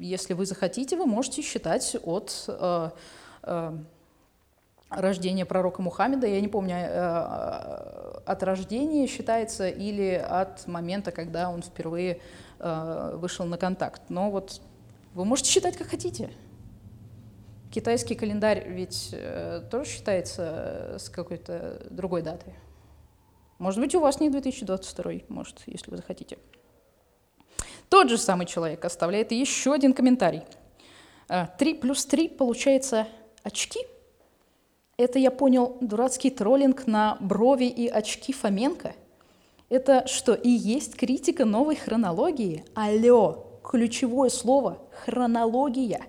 Если 0.00 0.34
вы 0.34 0.44
захотите, 0.44 0.96
вы 0.98 1.06
можете 1.06 1.40
считать 1.40 1.96
от 2.02 2.50
рождения 4.96 5.44
пророка 5.44 5.82
Мухаммеда, 5.82 6.26
я 6.26 6.40
не 6.40 6.48
помню, 6.48 6.74
э, 6.74 6.86
э, 6.86 8.20
от 8.24 8.42
рождения 8.42 9.06
считается 9.06 9.68
или 9.68 10.14
от 10.14 10.66
момента, 10.66 11.12
когда 11.12 11.50
он 11.50 11.62
впервые 11.62 12.20
э, 12.58 13.16
вышел 13.16 13.44
на 13.44 13.58
контакт. 13.58 14.02
Но 14.08 14.30
вот 14.30 14.60
вы 15.14 15.24
можете 15.24 15.50
считать, 15.50 15.76
как 15.76 15.88
хотите. 15.88 16.30
Китайский 17.70 18.14
календарь 18.14 18.68
ведь 18.68 19.14
тоже 19.70 19.88
считается 19.88 20.96
с 20.98 21.08
какой-то 21.08 21.86
другой 21.88 22.20
датой. 22.20 22.54
Может 23.58 23.80
быть, 23.80 23.94
у 23.94 24.00
вас 24.00 24.20
не 24.20 24.28
2022, 24.28 25.12
может, 25.28 25.62
если 25.66 25.90
вы 25.90 25.96
захотите. 25.96 26.36
Тот 27.88 28.10
же 28.10 28.18
самый 28.18 28.44
человек 28.44 28.84
оставляет 28.84 29.32
еще 29.32 29.72
один 29.72 29.94
комментарий. 29.94 30.42
3 31.28 31.74
плюс 31.74 32.04
3 32.04 32.28
получается 32.28 33.08
очки? 33.42 33.80
Это, 34.98 35.18
я 35.18 35.30
понял, 35.30 35.78
дурацкий 35.80 36.30
троллинг 36.30 36.86
на 36.86 37.16
брови 37.20 37.64
и 37.64 37.88
очки 37.88 38.32
Фоменко? 38.32 38.94
Это 39.70 40.06
что, 40.06 40.34
и 40.34 40.50
есть 40.50 40.96
критика 40.96 41.46
новой 41.46 41.76
хронологии? 41.76 42.64
Алло, 42.74 43.58
ключевое 43.64 44.28
слово– 44.28 44.78
хронология. 45.04 46.02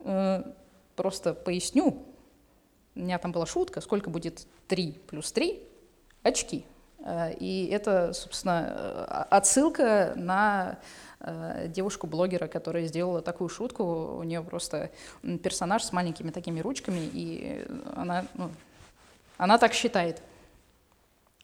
Э, 0.00 0.42
просто 0.94 1.34
поясню. 1.34 2.02
У 2.94 3.00
меня 3.00 3.18
там 3.18 3.32
была 3.32 3.44
шутка, 3.44 3.82
сколько 3.82 4.08
будет 4.08 4.46
3 4.68 4.98
плюс 5.06 5.30
3? 5.32 5.60
Очки. 6.22 6.64
Э, 7.00 7.34
и 7.34 7.66
это, 7.66 8.14
собственно, 8.14 8.68
э, 8.70 9.04
отсылка 9.30 10.14
на 10.16 10.78
девушку-блогера, 11.20 12.46
которая 12.46 12.86
сделала 12.86 13.22
такую 13.22 13.48
шутку. 13.48 14.18
У 14.18 14.22
нее 14.22 14.42
просто 14.42 14.90
персонаж 15.42 15.82
с 15.82 15.92
маленькими 15.92 16.30
такими 16.30 16.60
ручками, 16.60 17.00
и 17.12 17.66
она, 17.94 18.26
ну, 18.34 18.50
она 19.38 19.58
так 19.58 19.72
считает. 19.72 20.22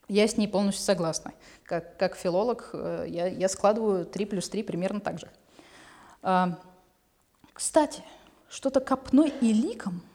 Я 0.09 0.29
с 0.29 0.37
ней 0.37 0.47
полностью 0.47 0.85
согласна. 0.85 1.33
Как, 1.65 1.97
как 1.97 2.17
филолог 2.17 2.71
э, 2.75 3.07
я, 3.09 3.29
я 3.29 3.49
складываю 3.49 4.05
3 4.05 4.27
плюс 4.27 4.49
3 4.49 4.63
примерно 4.63 5.01
так 5.01 5.19
же. 5.19 5.31
А, 6.23 6.59
кстати, 7.53 8.03
что-то 8.49 8.81
копной 8.81 9.33
и 9.41 9.53
ликом– 9.53 10.03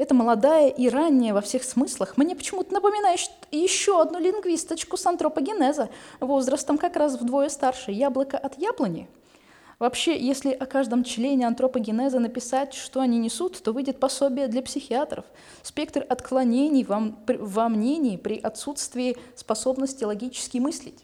это 0.00 0.14
молодая 0.14 0.68
и 0.68 0.88
ранняя 0.88 1.34
во 1.34 1.40
всех 1.40 1.62
смыслах. 1.64 2.16
Мне 2.16 2.34
почему-то 2.34 2.72
напоминает 2.74 3.20
еще 3.50 4.00
одну 4.00 4.18
лингвисточку 4.18 4.96
с 4.96 5.06
антропогенеза, 5.06 5.88
возрастом 6.20 6.78
как 6.78 6.96
раз 6.96 7.20
вдвое 7.20 7.48
старше, 7.48 7.92
яблоко 7.92 8.38
от 8.38 8.58
яблони– 8.58 9.08
Вообще, 9.80 10.20
если 10.20 10.52
о 10.52 10.66
каждом 10.66 11.04
члене 11.04 11.46
антропогенеза 11.46 12.18
написать, 12.20 12.74
что 12.74 13.00
они 13.00 13.18
несут, 13.18 13.62
то 13.62 13.72
выйдет 13.72 13.98
пособие 13.98 14.46
для 14.46 14.60
психиатров. 14.60 15.24
Спектр 15.62 16.04
отклонений 16.06 16.84
во, 16.84 17.14
во 17.26 17.68
мнении 17.70 18.18
при 18.18 18.38
отсутствии 18.38 19.16
способности 19.34 20.04
логически 20.04 20.58
мыслить. 20.58 21.02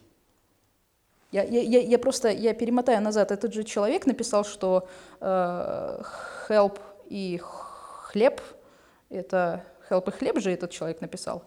Я, 1.31 1.41
я, 1.43 1.81
я, 1.81 1.97
просто 1.97 2.29
я 2.29 2.53
перемотаю 2.53 3.01
назад. 3.01 3.31
Этот 3.31 3.51
же 3.51 3.63
человек 3.63 4.05
написал, 4.05 4.45
что 4.45 4.87
э, 5.21 6.01
help 6.47 6.79
и 7.09 7.41
хлеб 7.41 8.41
это 9.09 9.63
help 9.89 10.09
и 10.09 10.11
хлеб 10.11 10.39
же 10.39 10.51
этот 10.51 10.71
человек 10.71 11.01
написал. 11.01 11.43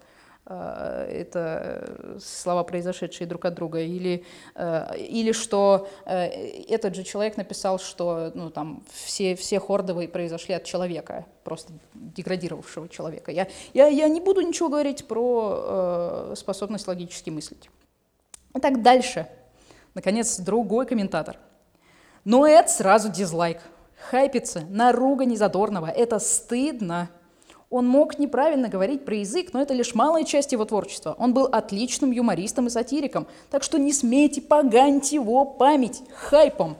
Э, 0.47 1.07
это 1.09 2.19
слова, 2.21 2.65
произошедшие 2.65 3.27
друг 3.27 3.45
от 3.45 3.55
друга, 3.55 3.81
или, 3.81 4.25
э, 4.55 4.97
или 4.99 5.33
что 5.33 5.89
э, 6.07 6.27
этот 6.69 6.95
же 6.95 7.05
человек 7.05 7.37
написал, 7.37 7.79
что 7.79 8.33
ну, 8.35 8.51
там, 8.51 8.85
все, 8.91 9.37
все 9.37 9.61
хордовые 9.61 10.09
произошли 10.09 10.55
от 10.55 10.65
человека, 10.65 11.27
просто 11.45 11.73
деградировавшего 11.95 12.89
человека. 12.89 13.31
Я, 13.31 13.49
я, 13.75 13.87
я 13.87 14.09
не 14.09 14.21
буду 14.21 14.41
ничего 14.41 14.69
говорить 14.69 15.07
про 15.07 16.35
способность 16.35 16.89
логически 16.89 17.31
мыслить. 17.31 17.71
Итак, 18.55 18.83
дальше. 18.83 19.29
Наконец, 19.95 20.39
другой 20.39 20.87
комментатор. 20.87 21.37
Но 22.25 22.47
это 22.47 22.69
сразу 22.69 23.11
дизлайк. 23.11 23.61
Хайпится 24.11 24.63
на 24.69 24.93
ругань 24.93 25.37
Задорнова. 25.37 25.87
Это 25.87 26.19
стыдно. 26.19 27.11
Он 27.71 27.87
мог 27.87 28.19
неправильно 28.19 28.69
говорить 28.69 29.05
про 29.05 29.15
язык, 29.15 29.53
но 29.53 29.63
это 29.63 29.75
лишь 29.75 29.95
малая 29.95 30.25
часть 30.25 30.51
его 30.51 30.65
творчества. 30.65 31.15
Он 31.19 31.33
был 31.33 31.45
отличным 31.45 32.11
юмористом 32.11 32.67
и 32.67 32.71
сатириком, 32.71 33.29
так 33.49 33.63
что 33.63 33.79
не 33.79 33.93
смейте 33.93 34.43
поганить 34.43 35.13
его 35.13 35.45
память 35.45 36.03
хайпом. 36.13 36.77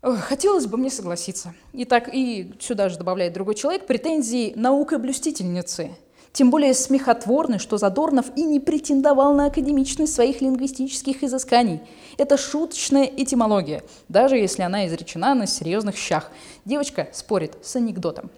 Хотелось 0.00 0.66
бы 0.66 0.78
мне 0.78 0.88
согласиться. 0.88 1.54
И 1.74 1.84
так 1.84 2.08
и 2.12 2.54
сюда 2.60 2.88
же 2.88 2.96
добавляет 2.96 3.34
другой 3.34 3.54
человек 3.54 3.86
претензии 3.86 4.54
наукоблюстительницы. 4.56 5.90
Тем 6.32 6.50
более 6.50 6.72
смехотворны, 6.72 7.58
что 7.58 7.76
Задорнов 7.76 8.34
и 8.34 8.44
не 8.44 8.58
претендовал 8.58 9.34
на 9.34 9.46
академичность 9.46 10.14
своих 10.14 10.40
лингвистических 10.40 11.22
изысканий. 11.24 11.82
Это 12.16 12.38
шуточная 12.38 13.04
этимология, 13.04 13.84
даже 14.08 14.38
если 14.38 14.62
она 14.62 14.86
изречена 14.86 15.34
на 15.34 15.46
серьезных 15.46 15.98
щах. 15.98 16.32
Девочка 16.64 17.08
спорит 17.12 17.58
с 17.62 17.76
анекдотом 17.76 18.30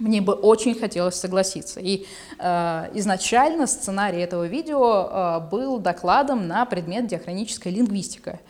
мне 0.00 0.20
бы 0.20 0.32
очень 0.32 0.74
хотелось 0.74 1.14
согласиться. 1.14 1.80
И 1.80 2.06
э, 2.38 2.90
изначально 2.94 3.66
сценарий 3.66 4.20
этого 4.20 4.46
видео 4.46 5.08
э, 5.10 5.40
был 5.50 5.78
докладом 5.78 6.48
на 6.48 6.64
предмет 6.64 7.06
диахроническая 7.06 7.72
лингвистика. 7.72 8.40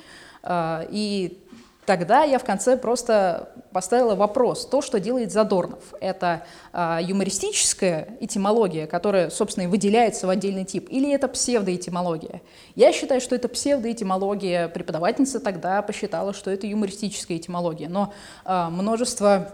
Э, 0.43 0.87
и 0.91 1.39
тогда 1.87 2.23
я 2.23 2.39
в 2.39 2.45
конце 2.45 2.77
просто 2.77 3.51
поставила 3.73 4.15
вопрос. 4.15 4.67
То, 4.67 4.81
что 4.81 5.01
делает 5.01 5.33
Задорнов, 5.33 5.83
это 6.01 6.45
э, 6.73 6.99
юмористическая 7.03 8.17
этимология, 8.21 8.87
которая, 8.87 9.31
собственно, 9.31 9.65
и 9.65 9.67
выделяется 9.67 10.27
в 10.27 10.31
отдельный 10.31 10.65
тип, 10.65 10.87
или 10.89 11.13
это 11.13 11.29
псевдоэтимология? 11.29 12.43
Я 12.77 12.93
считаю, 12.93 13.21
что 13.21 13.35
это 13.35 13.49
псевдоэтимология. 13.49 14.69
Преподавательница 14.69 15.41
тогда 15.41 15.83
посчитала, 15.83 16.33
что 16.33 16.51
это 16.51 16.67
юмористическая 16.67 17.39
этимология. 17.39 17.89
Но 17.89 18.13
э, 18.45 18.69
множество 18.71 19.51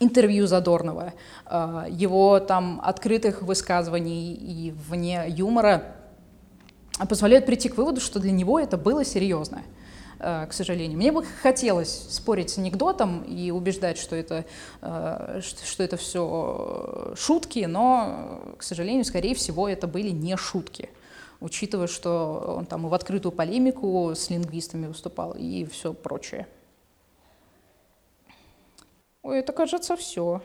интервью 0.00 0.46
Задорнова, 0.46 1.14
э, 1.46 1.86
его 1.90 2.40
там 2.40 2.80
открытых 2.82 3.42
высказываний 3.42 4.34
и 4.34 4.70
вне 4.88 5.24
юмора 5.28 5.96
позволяют 7.08 7.46
прийти 7.46 7.68
к 7.68 7.76
выводу, 7.76 8.00
что 8.00 8.20
для 8.20 8.32
него 8.32 8.58
это 8.58 8.76
было 8.76 9.04
серьезно 9.04 9.62
э, 10.18 10.46
к 10.46 10.52
сожалению. 10.52 10.98
Мне 10.98 11.12
бы 11.12 11.24
хотелось 11.42 12.08
спорить 12.10 12.50
с 12.50 12.58
анекдотом 12.58 13.22
и 13.22 13.50
убеждать, 13.50 13.98
что 13.98 14.16
это, 14.16 14.44
э, 14.82 15.40
что 15.42 15.82
это 15.82 15.96
все 15.96 17.14
шутки, 17.16 17.60
но, 17.60 18.54
к 18.58 18.62
сожалению, 18.62 19.04
скорее 19.04 19.34
всего, 19.34 19.68
это 19.68 19.86
были 19.86 20.10
не 20.10 20.36
шутки, 20.36 20.90
учитывая, 21.40 21.86
что 21.86 22.56
он 22.58 22.66
там 22.66 22.86
и 22.86 22.90
в 22.90 22.94
открытую 22.94 23.32
полемику 23.32 24.12
с 24.14 24.28
лингвистами 24.30 24.86
выступал 24.86 25.32
и 25.32 25.64
все 25.64 25.94
прочее. 25.94 26.46
Ой, 29.26 29.40
это, 29.40 29.52
кажется, 29.52 29.96
все. 29.96 30.40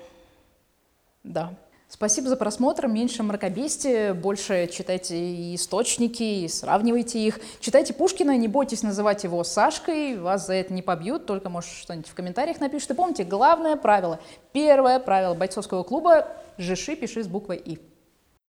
Да. 1.23 1.53
Спасибо 1.87 2.29
за 2.29 2.35
просмотр. 2.35 2.87
Меньше 2.87 3.21
мракобесия, 3.21 4.15
больше 4.15 4.67
читайте 4.73 5.53
источники 5.53 6.23
и 6.23 6.47
сравнивайте 6.47 7.19
их. 7.19 7.39
Читайте 7.59 7.93
Пушкина, 7.93 8.35
не 8.37 8.47
бойтесь 8.47 8.81
называть 8.81 9.23
его 9.23 9.43
Сашкой, 9.43 10.17
вас 10.17 10.47
за 10.47 10.55
это 10.55 10.73
не 10.73 10.81
побьют, 10.81 11.27
только, 11.27 11.49
может, 11.49 11.69
что-нибудь 11.69 12.07
в 12.07 12.15
комментариях 12.15 12.59
напишите. 12.59 12.95
помните, 12.95 13.23
главное 13.23 13.75
правило, 13.75 14.19
первое 14.51 14.97
правило 14.99 15.35
бойцовского 15.35 15.83
клуба– 15.83 16.27
жиши, 16.57 16.95
пиши 16.95 17.23
с 17.23 17.27
буквой 17.27 17.57
«и». 17.57 17.90